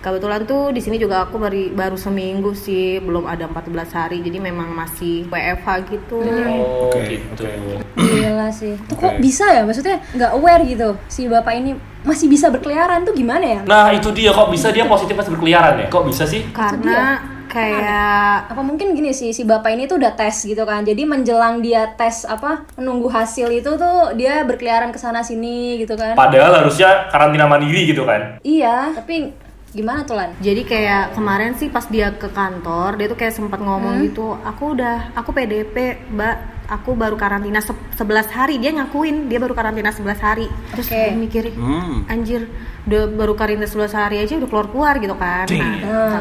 kebetulan 0.04 0.44
tuh 0.44 0.76
di 0.76 0.84
sini 0.84 1.00
juga 1.00 1.24
aku 1.24 1.40
baru 1.40 1.72
baru 1.72 1.96
seminggu 1.96 2.52
sih 2.52 3.00
belum 3.00 3.24
ada 3.24 3.48
14 3.48 3.72
hari 3.96 4.20
jadi 4.20 4.44
memang 4.44 4.76
masih 4.76 5.32
WFH 5.32 5.68
gitu 5.88 6.20
Oh, 6.20 6.92
Oke, 6.92 7.08
gitu. 7.08 7.48
Gila 7.96 8.52
sih. 8.52 8.76
Tuh 8.86 9.00
kok 9.00 9.16
Oke. 9.16 9.24
bisa 9.24 9.48
ya? 9.48 9.64
Maksudnya 9.64 10.04
nggak 10.12 10.32
aware 10.36 10.64
gitu 10.68 11.00
si 11.08 11.32
bapak 11.32 11.56
ini 11.56 11.72
masih 12.04 12.28
bisa 12.28 12.52
berkeliaran 12.52 13.08
tuh 13.08 13.16
gimana 13.16 13.46
ya? 13.48 13.60
Nah, 13.64 13.96
itu 13.96 14.12
dia 14.12 14.36
kok 14.36 14.52
bisa 14.52 14.76
dia 14.76 14.84
positif 14.84 15.16
pas 15.16 15.30
berkeliaran 15.32 15.80
ya? 15.80 15.88
Kok 15.88 16.04
bisa 16.12 16.28
sih? 16.28 16.44
karena 16.52 17.24
kayak 17.48 18.50
Apa 18.50 18.66
mungkin 18.66 18.98
gini 18.98 19.14
sih 19.14 19.30
si 19.30 19.46
bapak 19.46 19.78
ini 19.78 19.86
tuh 19.86 20.02
udah 20.02 20.18
tes 20.18 20.42
gitu 20.44 20.66
kan. 20.66 20.82
Jadi 20.84 21.06
menjelang 21.06 21.62
dia 21.62 21.94
tes 21.96 22.26
apa 22.26 22.66
menunggu 22.76 23.08
hasil 23.08 23.48
itu 23.54 23.78
tuh 23.78 24.18
dia 24.18 24.42
berkeliaran 24.44 24.90
ke 24.92 25.00
sana 25.00 25.22
sini 25.24 25.80
gitu 25.80 25.94
kan. 25.96 26.18
Padahal 26.18 26.66
harusnya 26.66 27.08
karantina 27.14 27.46
mandiri 27.46 27.88
gitu 27.88 28.04
kan? 28.04 28.42
Iya, 28.42 28.92
tapi 28.98 29.32
gimana 29.74 30.06
tuh 30.06 30.14
Lan? 30.14 30.38
Jadi 30.38 30.62
kayak 30.64 31.18
kemarin 31.18 31.58
sih 31.58 31.68
pas 31.68 31.84
dia 31.86 32.14
ke 32.14 32.30
kantor, 32.30 32.96
dia 32.96 33.10
tuh 33.10 33.18
kayak 33.18 33.34
sempat 33.34 33.58
ngomong 33.58 34.06
gitu, 34.06 34.38
aku 34.38 34.78
udah, 34.78 35.12
aku 35.12 35.34
PDP, 35.34 35.76
mbak, 36.08 36.36
aku 36.64 36.94
baru 36.94 37.18
karantina 37.18 37.58
se- 37.58 37.74
11 37.98 38.30
hari, 38.30 38.56
dia 38.58 38.70
ngakuin 38.70 39.28
dia 39.28 39.42
baru 39.42 39.52
karantina 39.52 39.90
11 39.90 40.22
hari. 40.22 40.46
Terus 40.72 40.88
Oke. 40.88 40.94
gue 40.96 41.18
mikir, 41.18 41.44
Hmm. 41.52 42.06
anjir, 42.06 42.46
udah 42.86 43.02
baru 43.10 43.34
karantina 43.34 43.66
11 43.66 43.92
hari 43.92 44.22
aja 44.22 44.38
udah 44.38 44.48
keluar 44.48 44.68
keluar 44.70 44.94
gitu 44.98 45.16
kan. 45.16 45.50
Nah, 45.50 45.76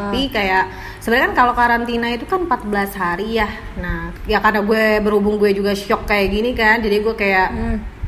tapi 0.09 0.29
kayak 0.29 0.65
sebenarnya 0.99 1.27
kan 1.31 1.37
kalau 1.37 1.53
karantina 1.53 2.09
itu 2.09 2.25
kan 2.25 2.41
14 2.43 2.97
hari 2.97 3.37
ya. 3.37 3.49
Nah, 3.77 4.17
ya 4.25 4.41
karena 4.41 4.65
gue 4.65 4.85
berhubung 4.99 5.37
gue 5.37 5.53
juga 5.53 5.77
shock 5.77 6.09
kayak 6.09 6.29
gini 6.31 6.51
kan, 6.53 6.81
jadi 6.81 6.97
gue 6.99 7.15
kayak 7.15 7.49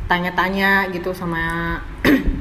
tanya-tanya 0.05 0.89
gitu 0.89 1.13
sama 1.13 1.77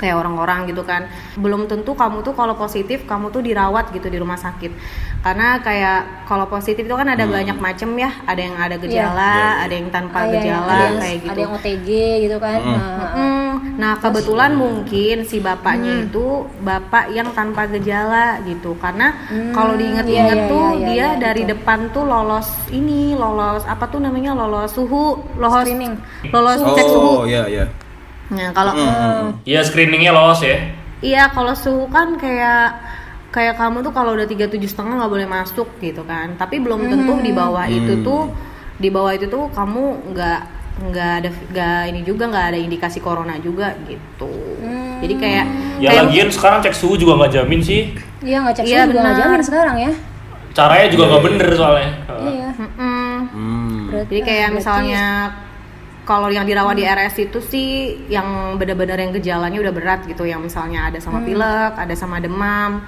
kayak 0.00 0.16
orang-orang 0.16 0.64
gitu 0.66 0.80
kan. 0.80 1.04
Belum 1.36 1.68
tentu 1.68 1.92
kamu 1.92 2.24
tuh 2.24 2.32
kalau 2.32 2.56
positif 2.56 3.04
kamu 3.04 3.28
tuh 3.28 3.44
dirawat 3.44 3.92
gitu 3.92 4.08
di 4.08 4.16
rumah 4.16 4.40
sakit. 4.40 4.72
Karena 5.20 5.60
kayak 5.60 6.24
kalau 6.24 6.48
positif 6.48 6.88
itu 6.88 6.96
kan 6.96 7.04
ada 7.04 7.28
banyak 7.28 7.60
macam 7.60 7.92
ya. 7.94 8.08
Ada 8.24 8.40
yang 8.40 8.56
ada 8.56 8.76
gejala 8.80 9.32
ada 9.60 9.74
yang 9.76 9.92
tanpa 9.92 10.16
Ah, 10.16 10.24
iya, 10.24 10.32
iya. 10.32 10.40
gejala 10.40 10.72
ada 10.72 10.80
yang, 10.80 10.96
kayak 10.96 11.16
gitu. 11.20 11.30
ada 11.30 11.40
yang 11.40 11.52
OTG 11.52 11.88
gitu 12.24 12.36
kan. 12.40 12.60
Nah, 12.64 13.08
Mm, 13.10 13.50
nah 13.76 13.92
kebetulan 13.98 14.54
mungkin 14.54 15.26
si 15.26 15.42
bapaknya 15.42 16.06
itu 16.06 16.26
bapak 16.62 17.10
yang 17.10 17.28
tanpa 17.34 17.68
gejala 17.68 18.40
gitu. 18.42 18.72
Karena 18.80 19.12
kalau 19.52 19.76
diinget-inget 19.76 20.38
iya, 20.40 20.46
iya, 20.46 20.50
tuh 20.50 20.66
iya, 20.72 20.86
dia 20.86 20.96
iya, 20.96 21.08
dari 21.18 21.42
betul. 21.44 21.52
depan 21.52 21.78
tuh 21.90 22.04
lolos 22.06 22.48
ini 22.70 23.12
lolos 23.12 23.66
apa 23.66 23.84
tuh 23.84 24.00
namanya? 24.00 24.32
Lolos 24.32 24.72
suhu 24.72 25.20
lolos 25.36 25.66
Screening. 25.66 25.94
lolos 26.30 26.60
cek 26.62 26.86
suhu. 26.86 27.10
Oh, 27.12 27.26
iya 27.26 27.44
iya. 27.44 27.64
Nah 28.30 28.48
kalau 28.50 28.72
Iya, 29.42 29.60
screeningnya 29.60 30.10
lolos 30.10 30.40
ya. 30.40 30.58
Iya, 31.00 31.22
kalau 31.30 31.52
suhu 31.52 31.88
kan 31.88 32.14
kayak 32.14 32.76
kayak 33.30 33.54
kamu 33.54 33.80
tuh 33.80 33.90
kalau 33.90 34.12
udah 34.12 34.24
37 34.24 34.50
setengah 34.66 34.98
nggak 34.98 35.10
boleh 35.10 35.26
masuk 35.26 35.68
gitu 35.78 36.02
kan. 36.02 36.34
Tapi 36.34 36.58
belum 36.58 36.86
tentu 36.86 37.14
di 37.18 37.32
bawah 37.32 37.64
itu 37.64 38.00
tuh 38.00 38.30
di 38.76 38.88
bawah 38.88 39.12
itu 39.12 39.26
tuh 39.26 39.48
kamu 39.48 39.82
nggak 40.10 40.40
nggak 40.80 41.12
ada 41.18 41.28
nggak 41.28 41.80
ini 41.88 42.00
juga 42.02 42.24
nggak 42.26 42.46
ada 42.48 42.58
indikasi 42.58 42.98
corona 42.98 43.36
juga 43.36 43.74
gitu. 43.84 44.30
Jadi 45.00 45.14
kayak 45.16 45.44
Ya 45.78 45.88
kayak 45.90 46.02
lagian 46.06 46.28
sekarang 46.28 46.58
cek 46.60 46.72
suhu 46.72 46.94
juga 46.94 47.16
nggak 47.16 47.32
jamin 47.34 47.60
sih. 47.60 47.96
Iya 48.20 48.44
nggak 48.44 48.54
cek 48.56 48.64
Iya, 48.64 48.78
suhu 48.78 48.90
juga 48.90 49.00
nggak 49.00 49.14
benar. 49.14 49.26
jamin 49.26 49.42
sekarang 49.42 49.76
ya. 49.78 49.92
Caranya 50.50 50.86
juga 50.88 51.04
nggak 51.08 51.24
bener 51.24 51.48
soalnya. 51.52 51.90
Iya. 52.20 52.48
Mm-mm. 52.52 53.12
Hmm. 53.30 53.80
Berarti- 53.88 54.08
Jadi 54.10 54.20
kayak 54.20 54.40
berarti- 54.42 54.56
misalnya 54.58 55.04
kalau 56.10 56.26
yang 56.26 56.42
dirawat 56.42 56.74
di 56.74 56.82
RS 56.82 57.30
itu 57.30 57.38
sih 57.38 57.68
yang 58.10 58.58
benar-benar 58.58 58.98
yang 58.98 59.14
gejalanya 59.14 59.62
udah 59.62 59.70
berat 59.70 60.00
gitu, 60.10 60.26
yang 60.26 60.42
misalnya 60.42 60.90
ada 60.90 60.98
sama 60.98 61.22
pilek, 61.22 61.78
ada 61.78 61.94
sama 61.94 62.18
demam. 62.18 62.82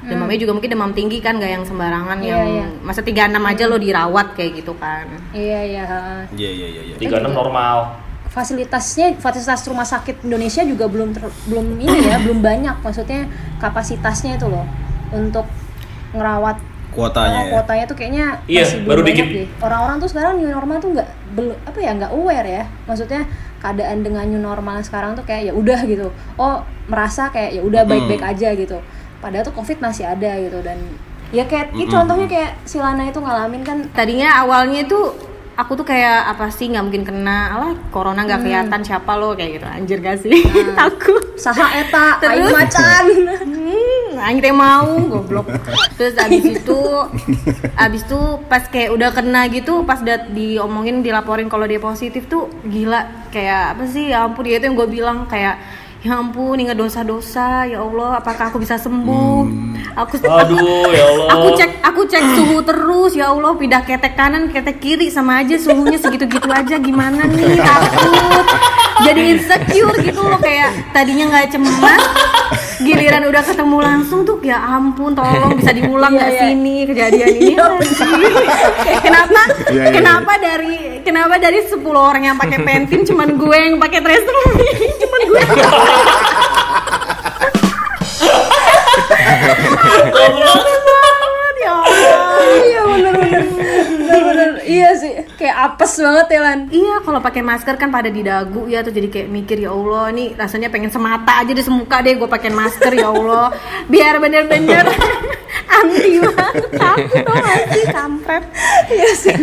Demamnya 0.00 0.38
juga 0.38 0.54
mungkin 0.56 0.70
demam 0.70 0.94
tinggi 0.94 1.18
kan, 1.20 1.36
gak 1.36 1.50
yang 1.50 1.66
sembarangan 1.66 2.24
Iya, 2.24 2.30
yang 2.32 2.48
iya. 2.48 2.66
masa 2.80 3.02
36 3.04 3.36
aja 3.36 3.64
lo 3.68 3.76
dirawat 3.76 4.32
kayak 4.38 4.62
gitu 4.62 4.72
kan. 4.78 5.10
Iya 5.34 5.60
iya. 5.66 5.86
Iya 6.30 6.50
iya 6.56 6.66
iya. 6.70 6.82
iya. 6.94 6.96
36 6.96 7.34
normal. 7.34 7.98
Fasilitasnya 8.30 9.18
fasilitas 9.18 9.66
rumah 9.66 9.84
sakit 9.84 10.22
Indonesia 10.22 10.62
juga 10.62 10.86
belum 10.86 11.10
ter- 11.10 11.34
belum 11.50 11.74
ini 11.82 12.06
ya 12.06 12.22
belum 12.22 12.38
banyak 12.38 12.78
maksudnya 12.80 13.26
kapasitasnya 13.58 14.38
itu 14.38 14.46
loh 14.46 14.62
untuk 15.10 15.44
ngerawat 16.14 16.69
Kuotanya 16.90 17.32
Oh, 17.32 17.42
ya. 17.42 17.50
kuotanya 17.52 17.84
tuh 17.84 17.96
kayaknya 17.96 18.24
Iya, 18.44 18.62
masih 18.62 18.76
belum 18.76 18.88
baru 18.88 19.00
banyak 19.00 19.16
dikit. 19.22 19.36
deh. 19.36 19.46
Orang-orang 19.60 19.96
tuh 19.96 20.08
sekarang 20.08 20.32
new 20.36 20.48
normal 20.48 20.76
tuh 20.78 20.90
nggak 20.90 21.08
belum 21.30 21.54
apa 21.62 21.78
ya 21.78 21.90
nggak 21.92 22.12
aware 22.12 22.48
ya. 22.48 22.62
Maksudnya 22.84 23.20
keadaan 23.58 23.98
dengan 24.00 24.24
new 24.24 24.40
normal 24.40 24.76
sekarang 24.80 25.12
tuh 25.12 25.22
kayak 25.22 25.42
ya 25.44 25.52
udah 25.52 25.80
gitu. 25.84 26.08
Oh 26.34 26.60
merasa 26.86 27.28
kayak 27.28 27.50
ya 27.52 27.62
udah 27.62 27.82
baik-baik 27.84 28.22
aja 28.24 28.48
gitu. 28.52 28.78
Padahal 29.18 29.42
tuh 29.42 29.52
covid 29.52 29.78
masih 29.78 30.04
ada 30.04 30.32
gitu 30.36 30.58
dan 30.60 30.80
ya 31.30 31.44
kayak 31.44 31.70
ini 31.70 31.86
contohnya 31.86 32.26
kayak 32.26 32.58
si 32.64 32.76
Lana 32.76 33.04
itu 33.04 33.16
ngalamin 33.16 33.62
kan 33.62 33.78
Tadinya 33.90 34.34
awalnya 34.36 34.82
itu 34.82 34.98
aku 35.52 35.76
tuh 35.76 35.84
kayak 35.84 36.26
apa 36.26 36.48
sih 36.48 36.66
nggak 36.66 36.82
mungkin 36.82 37.04
kena, 37.04 37.52
alah 37.52 37.70
corona 37.90 38.24
nggak 38.24 38.40
kelihatan 38.40 38.80
siapa 38.80 39.12
lo 39.14 39.36
kayak 39.36 39.50
gitu 39.54 39.66
anjir 39.68 39.98
gak 40.00 40.16
sih 40.18 40.32
takut. 40.74 41.20
saha 41.36 41.78
eta 41.78 42.16
Terus? 42.18 42.48
macan. 42.50 43.04
Hmm, 43.60 43.99
teh 44.20 44.54
mau 44.54 45.00
goblok. 45.08 45.48
Terus 45.96 46.14
abis 46.20 46.44
itu 46.60 46.80
abis 47.76 48.02
itu 48.04 48.20
pas 48.46 48.62
kayak 48.68 48.90
udah 48.92 49.10
kena 49.10 49.48
gitu 49.48 49.82
pas 49.88 50.00
udah 50.00 50.28
diomongin 50.30 51.00
dilaporin 51.00 51.48
kalau 51.48 51.64
dia 51.64 51.80
positif 51.80 52.28
tuh 52.28 52.52
gila 52.68 53.28
kayak 53.32 53.76
apa 53.76 53.84
sih 53.88 54.12
ya 54.12 54.28
ampun 54.28 54.44
dia 54.44 54.60
itu 54.60 54.68
yang 54.68 54.76
gue 54.76 54.88
bilang 54.90 55.18
kayak 55.24 55.56
ya 56.00 56.16
ampun 56.16 56.56
ingat 56.56 56.76
dosa-dosa. 56.76 57.64
Ya 57.64 57.78
Allah 57.78 58.18
apakah 58.18 58.48
aku 58.48 58.58
bisa 58.58 58.76
sembuh? 58.76 59.44
Aku 59.96 60.16
Aduh, 60.18 60.88
ya 60.88 61.04
Allah. 61.10 61.26
aku 61.34 61.48
cek 61.54 61.70
aku 61.82 62.00
cek 62.06 62.24
suhu 62.34 62.58
terus. 62.60 63.12
Ya 63.12 63.28
Allah 63.28 63.52
pindah 63.52 63.82
ketek 63.82 64.14
kanan 64.14 64.48
ketek 64.48 64.78
kiri 64.78 65.08
sama 65.08 65.40
aja 65.40 65.56
suhunya 65.56 65.96
segitu-gitu 65.96 66.48
aja. 66.48 66.76
Gimana 66.76 67.26
nih? 67.26 67.60
Takut. 67.60 68.46
Jadi 69.00 69.20
insecure 69.32 69.96
gitu 69.98 70.20
loh 70.20 70.36
kayak 70.36 70.92
tadinya 70.92 71.32
nggak 71.32 71.46
cemas 71.50 72.04
giliran 72.80 73.24
udah 73.24 73.40
ketemu 73.40 73.76
langsung 73.76 74.24
tuh 74.24 74.40
ya 74.40 74.56
ampun 74.56 75.12
tolong 75.12 75.52
bisa 75.52 75.72
diulang 75.72 76.12
nggak 76.12 76.28
Iya, 76.28 76.36
iya. 76.36 76.40
sih 76.40 76.48
ini 76.50 76.76
kejadian 76.84 77.28
ini. 77.32 77.54
kenapa? 79.00 79.40
Iya, 79.68 79.84
kenapa 79.90 80.32
dari 80.36 80.76
kenapa 81.00 81.34
dari 81.36 81.60
10 81.60 81.80
orang 81.86 82.22
yang 82.24 82.36
pakai 82.36 82.60
Pantene 82.60 83.04
cuman 83.04 83.28
gue 83.36 83.56
yang 83.56 83.76
pakai 83.76 84.00
Tresemme 84.00 84.52
cuman 85.20 85.44
gue 90.38 90.56
ya 91.60 91.72
Allah 91.76 92.40
iya 92.64 92.82
bener 92.88 93.12
bener 93.20 93.44
bener 94.00 94.20
bener 94.24 94.50
iya 94.80 94.90
sih 94.92 95.12
kayak 95.34 95.56
apes 95.68 95.92
banget 95.96 96.26
ya 96.30 96.40
Lan 96.40 96.58
Iya, 96.66 96.94
kalau 97.00 97.20
pakai 97.20 97.42
masker 97.42 97.76
kan 97.76 97.88
pada 97.88 98.08
di 98.08 98.20
dagu 98.20 98.64
ya 98.64 98.80
tuh 98.80 98.90
jadi 98.90 99.06
kayak 99.06 99.28
mikir 99.28 99.60
ya 99.60 99.70
Allah, 99.70 100.08
ini 100.08 100.32
rasanya 100.32 100.68
pengen 100.68 100.88
semata 100.88 101.36
aja 101.36 101.52
di 101.52 101.60
semuka 101.60 102.00
deh 102.00 102.14
gue 102.14 102.26
pakai 102.26 102.48
masker 102.50 102.92
ya 102.92 103.08
Allah. 103.08 103.52
Biar 103.86 104.16
bener-bener 104.16 104.88
anti 105.70 106.18
banget 106.18 106.66
takut 106.72 107.20
tau 107.22 107.34
gak 107.36 107.58
sih 107.70 107.84
kampret. 107.86 108.44
iya 108.88 109.10
sih 109.14 109.36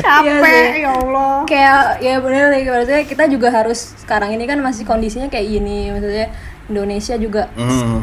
Capek 0.00 0.40
sih. 0.42 0.82
ya 0.82 0.90
Allah. 0.92 1.34
kayak 1.44 1.80
ya 2.00 2.14
bener 2.18 2.50
nih 2.50 2.62
maksudnya 2.66 3.02
kita 3.04 3.24
juga 3.28 3.48
harus 3.50 3.94
sekarang 3.98 4.32
ini 4.32 4.44
kan 4.44 4.58
masih 4.58 4.82
kondisinya 4.82 5.28
kayak 5.28 5.46
gini 5.48 5.90
maksudnya 5.90 6.26
Indonesia 6.66 7.14
juga 7.16 7.50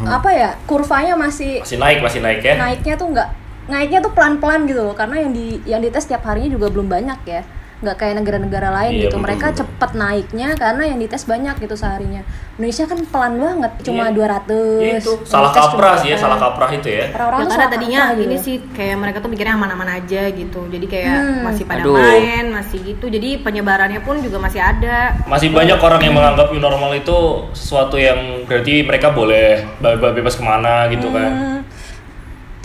apa 0.06 0.30
ya 0.30 0.50
kurvanya 0.64 1.16
masih 1.16 1.60
Masih 1.60 1.78
naik, 1.78 2.00
masih 2.00 2.20
naik 2.20 2.40
ya. 2.42 2.56
naiknya 2.56 2.96
tuh 2.96 3.08
nggak 3.10 3.30
naiknya 3.68 4.00
tuh 4.00 4.12
pelan-pelan 4.12 4.64
gitu 4.64 4.82
loh 4.82 4.94
karena 4.94 5.16
yang 5.20 5.32
di 5.32 5.48
yang 5.64 5.80
dites 5.80 6.04
setiap 6.04 6.24
harinya 6.24 6.50
juga 6.50 6.68
belum 6.68 6.88
banyak 6.88 7.20
ya 7.24 7.44
nggak 7.78 7.94
kayak 7.96 8.16
negara-negara 8.18 8.74
lain 8.74 8.90
Iya, 8.92 9.02
gitu 9.04 9.10
betul, 9.14 9.22
mereka 9.22 9.46
betul. 9.48 9.58
cepet 9.62 9.92
naiknya 9.94 10.48
karena 10.56 10.84
yang 10.84 10.98
dites 10.98 11.24
banyak 11.24 11.56
gitu 11.60 11.76
seharinya 11.78 12.26
Indonesia 12.58 12.84
kan 12.84 13.00
pelan 13.06 13.34
banget 13.38 13.72
cuma 13.86 14.04
Iya. 14.10 14.18
200 14.18 14.98
Itu 14.98 15.14
salah 15.22 15.46
Yang 15.46 15.54
dites 15.54 15.62
kaprah 15.62 15.78
cuma- 15.86 16.02
sih 16.02 16.10
ya, 16.10 16.18
salah 16.18 16.38
kaprah 16.40 16.70
itu 16.74 16.88
ya. 16.90 17.06
orang-orang 17.14 17.22
Ya, 17.30 17.30
tuh 17.30 17.30
karena 17.30 17.54
salah 17.54 17.70
tadinya 17.70 18.00
kaprah 18.02 18.16
gitu. 18.16 18.26
ini 18.26 18.38
sih 18.42 18.56
kayak 18.74 18.96
mereka 18.98 19.18
tuh 19.22 19.30
mikirnya 19.30 19.54
aman-aman 19.54 19.90
aja 19.94 20.22
gitu. 20.32 20.62
Jadi 20.66 20.86
kayak 20.88 21.14
Hmm. 21.14 21.42
masih 21.46 21.64
pada 21.64 21.82
Aduh. 21.86 21.94
main, 21.94 22.46
masih 22.50 22.80
gitu. 22.82 23.06
Jadi 23.08 23.30
penyebarannya 23.38 24.02
pun 24.02 24.16
juga 24.18 24.38
masih 24.40 24.58
ada. 24.60 25.14
Masih 25.24 25.50
banyak 25.52 25.78
orang 25.78 26.02
yang 26.02 26.16
menganggap 26.16 26.50
new 26.50 26.58
normal 26.60 26.92
itu 26.92 27.18
sesuatu 27.54 27.94
yang 27.96 28.18
berarti 28.44 28.82
mereka 28.82 29.12
boleh 29.12 29.70
be- 29.78 29.98
be- 29.98 30.14
bebas 30.16 30.34
ke 30.34 30.42
mana 30.42 30.90
gitu 30.90 31.14
kan. 31.14 31.57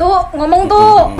Tuh 0.03 0.19
ngomong 0.35 0.67
tuh 0.67 1.15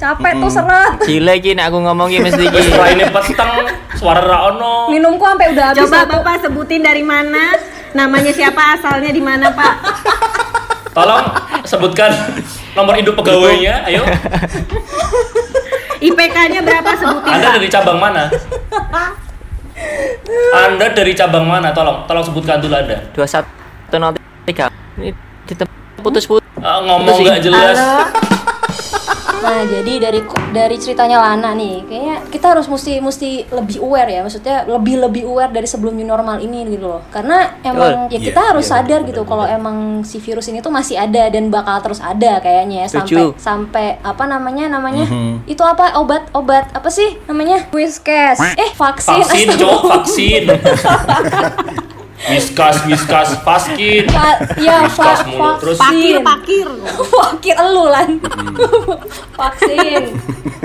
capek 0.00 0.40
tuh 0.40 0.48
seret 0.48 0.96
Gila 1.04 1.36
iki 1.36 1.52
nek 1.52 1.68
aku 1.68 1.84
ngomong 1.84 2.08
iki 2.08 2.24
mesti 2.24 2.48
iki. 2.48 2.60
setelah 2.64 2.88
ini 2.96 3.04
peteng, 3.12 3.52
suara 3.92 4.24
Raono. 4.24 4.88
minumku 4.88 5.20
sampai 5.20 5.52
udah 5.52 5.64
habis 5.76 5.84
Coba. 5.84 6.08
Bapak 6.08 6.40
sebutin 6.48 6.80
dari 6.80 7.04
mana, 7.04 7.52
namanya 7.92 8.32
siapa, 8.32 8.80
asalnya 8.80 9.12
di 9.12 9.20
mana, 9.20 9.52
Pak? 9.52 9.74
Tolong 10.96 11.28
sebutkan 11.68 12.08
nomor 12.72 12.96
induk 12.96 13.20
pegawainya, 13.20 13.84
ayo. 13.84 14.00
IPK-nya 16.00 16.64
berapa 16.64 16.96
sebutin, 16.96 17.36
Anda 17.36 17.48
dari 17.60 17.68
cabang 17.68 18.00
mana? 18.00 18.32
Anda 20.56 20.86
dari 20.88 21.12
cabang 21.12 21.44
mana? 21.44 21.68
Tolong, 21.76 22.08
tolong 22.08 22.24
sebutkan 22.24 22.64
dulu 22.64 22.80
Anda. 22.80 22.96
2103. 23.12 24.72
Ini 25.04 25.12
putus-putus. 26.00 26.45
Ah, 26.66 26.82
ngomong 26.82 27.22
nggak 27.22 27.42
jelas. 27.46 27.78
Nah, 29.46 29.62
jadi 29.62 29.92
dari 30.02 30.20
dari 30.50 30.74
ceritanya 30.74 31.22
Lana 31.22 31.54
nih, 31.54 31.86
kayaknya 31.86 32.16
kita 32.34 32.50
harus 32.50 32.66
mesti 32.66 32.98
mesti 32.98 33.46
lebih 33.54 33.78
aware 33.78 34.10
ya, 34.10 34.20
maksudnya 34.26 34.66
lebih 34.66 34.98
lebih 34.98 35.22
aware 35.22 35.54
dari 35.54 35.70
sebelum 35.70 35.94
new 35.94 36.02
normal 36.02 36.42
ini 36.42 36.66
gitu 36.66 36.90
loh. 36.90 37.06
Karena 37.14 37.54
emang 37.62 38.10
ya 38.10 38.18
Iya, 38.18 38.32
kita 38.32 38.40
harus 38.42 38.66
iya, 38.66 38.72
sadar 38.82 39.06
benar, 39.06 39.10
gitu 39.14 39.22
kalau 39.22 39.46
emang 39.46 40.02
si 40.02 40.18
virus 40.18 40.50
ini 40.50 40.58
tuh 40.58 40.74
masih 40.74 40.98
ada 40.98 41.30
dan 41.30 41.46
bakal 41.46 41.78
terus 41.78 42.02
ada 42.02 42.42
kayaknya 42.42 42.90
ya. 42.90 42.98
Sampai 42.98 43.22
sampai 43.38 43.86
apa 44.02 44.24
namanya 44.26 44.66
namanya? 44.66 45.06
Mhm. 45.06 45.46
itu 45.46 45.62
apa? 45.62 45.94
Obat 46.02 46.26
obat 46.34 46.66
apa 46.74 46.90
sih 46.90 47.14
namanya? 47.30 47.70
Whiskas. 47.70 48.42
Eh 48.58 48.74
vaksin. 48.74 49.22
Vaksin, 49.22 49.46
cowok, 49.62 49.82
vaksin. 49.94 50.42
Wiskas, 52.28 52.76
wiskas, 52.84 53.28
paskin. 53.40 54.04
Pa- 54.06 54.40
ya 54.56 54.82
Whiskas 54.82 55.20
va- 55.20 55.26
mulu. 55.26 55.52
Terus 55.58 55.76
Pakir, 55.76 56.16
vaksin 56.16 56.24
pakir. 56.24 56.66
Wakil 57.08 57.54
elu 57.56 57.84
lan 57.86 58.08
vaksin 59.32 60.02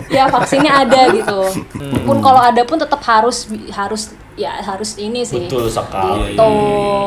ya 0.07 0.27
vaksinnya 0.27 0.71
ada 0.77 1.07
gitu 1.09 1.39
pun 2.03 2.17
kalau 2.19 2.41
ada 2.41 2.61
pun 2.63 2.75
tetap 2.75 2.99
harus 3.01 3.45
harus 3.69 4.11
ya 4.33 4.59
harus 4.59 4.95
ini 4.97 5.21
sih 5.21 5.45
betul 5.45 5.67
sekali. 5.67 6.33
gitu 6.33 6.39
Betul, 6.39 6.51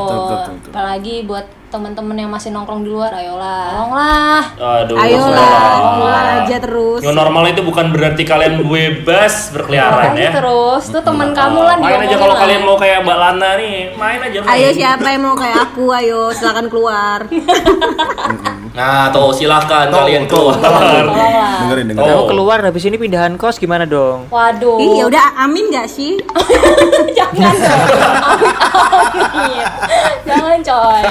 betul, 0.08 0.36
betul. 0.54 0.70
apalagi 0.70 1.14
buat 1.24 1.46
teman-teman 1.74 2.14
yang 2.16 2.30
masih 2.30 2.48
nongkrong 2.48 2.80
di 2.80 2.88
luar 2.88 3.10
ayolah 3.10 3.66
tolonglah 3.68 4.40
Aduh. 4.54 4.94
Ayolah, 4.94 5.58
keluar 5.90 6.24
aja 6.36 6.56
terus. 6.56 7.00
New 7.02 7.10
normal 7.10 7.50
itu 7.50 7.60
bukan 7.60 7.90
berarti 7.90 8.22
kalian 8.22 8.62
bebas 8.62 9.50
berkeliaran 9.50 10.14
ya. 10.14 10.30
terus 10.30 10.86
tuh 10.86 11.02
teman 11.02 11.34
kamu 11.34 11.58
lan 11.58 11.78
Main 11.80 12.00
aja 12.00 12.14
kalau 12.14 12.32
lah. 12.32 12.40
kalian 12.40 12.62
mau 12.62 12.76
kayak 12.76 13.02
Mbak 13.02 13.16
Lana 13.16 13.50
nih, 13.56 13.76
main 13.92 14.20
aja. 14.20 14.38
main. 14.38 14.54
Ayo 14.54 14.68
siapa 14.70 15.06
yang 15.08 15.22
mau 15.22 15.34
kayak 15.34 15.58
aku, 15.64 15.84
ayo 15.92 16.30
silakan 16.30 16.66
keluar. 16.68 17.18
Nah, 18.74 19.06
tuh 19.08 19.30
silahkan 19.30 19.86
Tuh, 19.86 19.98
kalian 20.00 20.26
tuh, 20.26 20.50
keluar. 20.50 20.58
tolonglah 20.60 21.52
dengerin 21.60 21.86
Oh. 21.94 22.02
Kamu 22.04 22.22
keluar 22.26 22.58
habis 22.60 22.82
ini 22.82 22.96
pindahan 22.96 23.34
kos 23.34 23.56
gimana 23.56 23.82
dong? 23.84 24.26
waduh 24.28 24.78
Ih, 24.78 24.98
ya 24.98 25.04
udah 25.06 25.24
amin 25.40 25.70
gak 25.70 25.86
sih? 25.86 26.18
jangan 27.16 27.54
dong 27.54 27.82
amit 29.14 29.22
amit 29.32 29.66
jangan 30.24 30.58
coy 30.60 31.02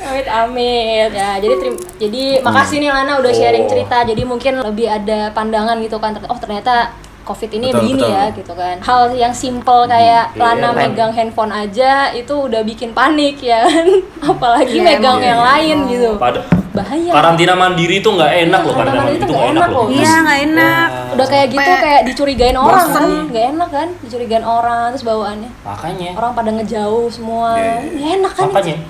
amit 0.00 0.26
amit 0.26 1.10
ya 1.10 1.36
jadi 1.36 1.54
terim- 1.56 1.82
jadi 1.96 2.22
makasih 2.40 2.76
nih 2.78 2.90
Lana 2.90 3.12
udah 3.16 3.32
sharing 3.32 3.58
Oh. 3.60 3.70
cerita 3.70 3.96
jadi 4.02 4.22
mungkin 4.22 4.58
lebih 4.60 4.86
ada 4.88 5.30
pandangan 5.30 5.76
gitu 5.78 5.96
kan 5.96 6.16
oh 6.22 6.38
ternyata 6.38 6.92
covid 7.22 7.50
ini 7.52 7.68
Betul, 7.68 7.78
begini 7.78 8.00
betul. 8.00 8.10
ya 8.10 8.24
gitu 8.32 8.52
kan 8.54 8.76
hal 8.80 9.02
yang 9.12 9.30
simple 9.30 9.84
kayak 9.84 10.24
Iya, 10.30 10.40
Lana 10.40 10.68
kan. 10.68 10.78
megang 10.80 11.12
handphone 11.12 11.52
aja 11.52 11.92
itu 12.10 12.32
udah 12.32 12.62
bikin 12.62 12.90
panik 12.90 13.38
ya 13.38 13.62
kan 13.62 13.86
apalagi 14.30 14.74
Iya, 14.74 14.84
megang 14.88 15.16
emang. 15.16 15.28
yang 15.28 15.40
lain 15.40 15.76
gitu 15.86 16.10
Pada 16.16 16.40
bahaya 16.70 17.10
karantina 17.12 17.52
mandiri 17.52 17.98
tuh 17.98 18.14
nggak 18.14 18.46
enak 18.46 18.62
loh, 18.62 18.72
Karantina 18.72 19.02
mandiri 19.04 19.18
tuh 19.20 19.26
nggak 19.28 19.50
enak 19.50 19.68
loh. 19.68 19.86
Iya, 19.90 20.12
nggak 20.16 20.38
enak. 20.44 20.86
udah 21.10 21.26
kayak 21.26 21.46
gitu 21.50 21.72
kayak 21.76 22.00
dicurigain 22.06 22.54
orang 22.56 22.78
bosen. 22.80 22.94
kan 22.96 23.06
nggak 23.26 23.44
enak 23.48 23.68
kan 23.70 23.88
dicurigain 24.00 24.44
orang 24.44 24.86
terus 24.88 25.02
bawaannya 25.04 25.50
Makanya, 25.60 26.10
orang 26.14 26.32
pada 26.32 26.50
ngejauh 26.52 27.06
semua 27.10 27.48
Iya, 27.52 27.74
Nggak 27.90 28.10
enak 28.16 28.32
kan 28.32 28.44
makanya 28.48 28.74
itu 28.76 28.86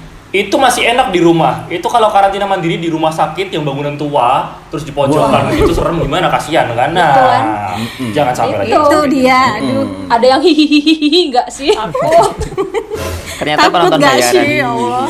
masih 0.63 0.83
enak 0.95 1.11
di 1.11 1.19
rumah. 1.19 1.67
Itu 1.67 1.91
kalau 1.91 2.07
karantina 2.15 2.47
mandiri 2.47 2.79
di 2.79 2.87
rumah 2.87 3.11
sakit 3.11 3.51
yang 3.51 3.67
bangunan 3.67 3.99
tua, 3.99 4.63
terus 4.71 4.87
di 4.87 4.95
pojokan 4.95 5.51
itu 5.51 5.75
serem 5.75 5.99
gimana 5.99 6.31
kasihan 6.31 6.71
kan? 6.71 6.95
Nah, 6.95 7.11
Betul, 7.11 7.27
kan? 7.27 7.45
jangan 8.15 8.35
sampai 8.39 8.57
lagi. 8.63 8.71
Itu. 8.71 8.83
Itu 8.87 9.01
dia, 9.11 9.41
aduh. 9.59 9.87
ada 10.07 10.27
yang 10.27 10.41
hihihihi 10.43 11.21
nggak 11.35 11.49
sih 11.51 11.75
aku 11.75 11.99
Ternyata 13.41 13.61
Takut 13.67 13.73
penonton 13.73 13.99
gak 14.05 14.13
bayaran. 14.21 14.33
sih, 14.37 14.49
ya 14.61 14.69
Allah? 14.69 15.07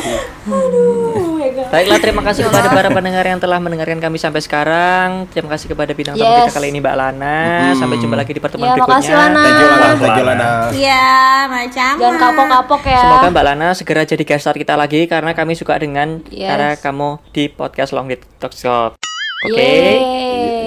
God. 0.47 1.30
Baiklah, 1.63 1.97
terima 1.99 2.21
kasih 2.21 2.41
kepada 2.43 2.67
para 2.67 2.87
pendengar 2.89 3.23
yang 3.23 3.37
telah 3.37 3.57
mendengarkan 3.57 3.99
kami 3.99 4.15
sampai 4.15 4.39
sekarang. 4.39 5.25
Terima 5.29 5.49
kasih 5.49 5.67
kepada 5.67 5.91
bintang 5.91 6.15
tamu 6.15 6.25
Yes. 6.25 6.47
kita 6.47 6.53
kali 6.55 6.67
ini 6.69 6.77
Mbak 6.79 6.95
Lana. 6.95 7.37
Sampai 7.75 7.95
jumpa 7.97 8.15
lagi 8.15 8.31
di 8.31 8.39
pertemuan 8.39 8.65
ya 8.65 8.71
berikutnya. 8.73 8.97
makasih 8.97 9.13
Lana 9.13 9.37
Thank 9.37 9.53
you 9.53 9.67
Lana, 9.67 9.87
thank 9.93 10.15
you 10.15 10.23
Lana. 10.25 10.47
Iya, 10.71 11.05
macam. 11.47 11.91
jangan 11.93 12.13
kapok-kapok 12.17 12.81
ya 12.85 12.99
Semoga 12.99 13.27
Mbak 13.29 13.43
Lana 13.45 13.67
segera 13.73 14.01
jadi 14.03 14.23
guest 14.23 14.41
star 14.41 14.55
kita 14.55 14.73
lagi 14.73 14.99
karena 15.05 15.31
kami 15.31 15.53
suka 15.53 15.75
dengan 15.75 16.19
Yes. 16.27 16.47
cara 16.47 16.67
kamu 16.75 17.07
di 17.29 17.43
podcast 17.47 17.91
Long 17.91 18.07
Dit 18.07 18.21
Talk 18.37 18.51
Shop. 18.51 18.95
Oke. 19.41 19.73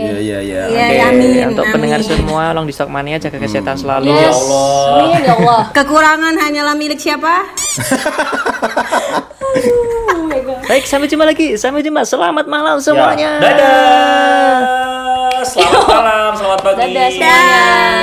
Iya 0.04 0.16
iya 0.18 0.38
iya. 0.40 0.60
Iya, 0.66 0.84
Oke, 0.84 0.92
ya, 0.92 1.04
amin. 1.08 1.42
untuk 1.48 1.62
amin. 1.62 1.72
pendengar 1.72 1.98
semua 2.02 2.50
Long 2.50 2.64
di 2.64 2.70
Stock 2.70 2.88
Mania 2.88 3.16
jaga 3.16 3.36
kesehatan 3.36 3.74
selalu. 3.74 4.08
yes 4.08 4.20
Ya 4.20 4.30
Allah. 4.34 5.00
amin 5.00 5.20
ya 5.22 5.32
Allah 5.36 5.60
Kekurangan 5.70 6.34
hanyalah 6.36 6.74
milik 6.74 6.98
siapa? 6.98 7.54
Baik, 10.64 10.84
sampai 10.84 11.06
jumpa 11.06 11.24
lagi. 11.24 11.54
Sampai 11.54 11.80
jumpa. 11.80 12.02
Selamat 12.02 12.46
malam 12.46 12.76
Ya, 12.76 12.82
semuanya. 12.82 13.30
Dadah. 13.36 14.56
Selamat 15.44 15.84
malam, 15.86 16.30
selamat 16.32 16.60
pagi. 16.62 16.78
dadah 16.80 17.08
semuanya 17.10 17.36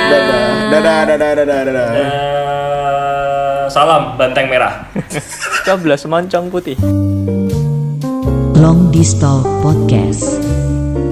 Dadah 0.06 0.38
dadah 0.70 1.00
dadah 1.02 1.18
dadah 1.34 1.44
dadah. 1.44 1.88
Dadah. 1.90 3.66
Salam 3.66 4.14
banteng 4.14 4.46
merah. 4.46 4.86
Coblos 5.66 6.06
moncong 6.06 6.46
putih. 6.48 6.76
Long 8.54 8.94
Distal 8.94 9.42
Podcast 9.58 10.38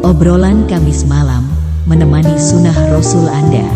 Obrolan 0.01 0.71
Kamis 0.71 1.03
malam 1.03 1.51
menemani 1.83 2.39
sunnah 2.39 2.77
Rasul 2.95 3.27
Anda 3.27 3.67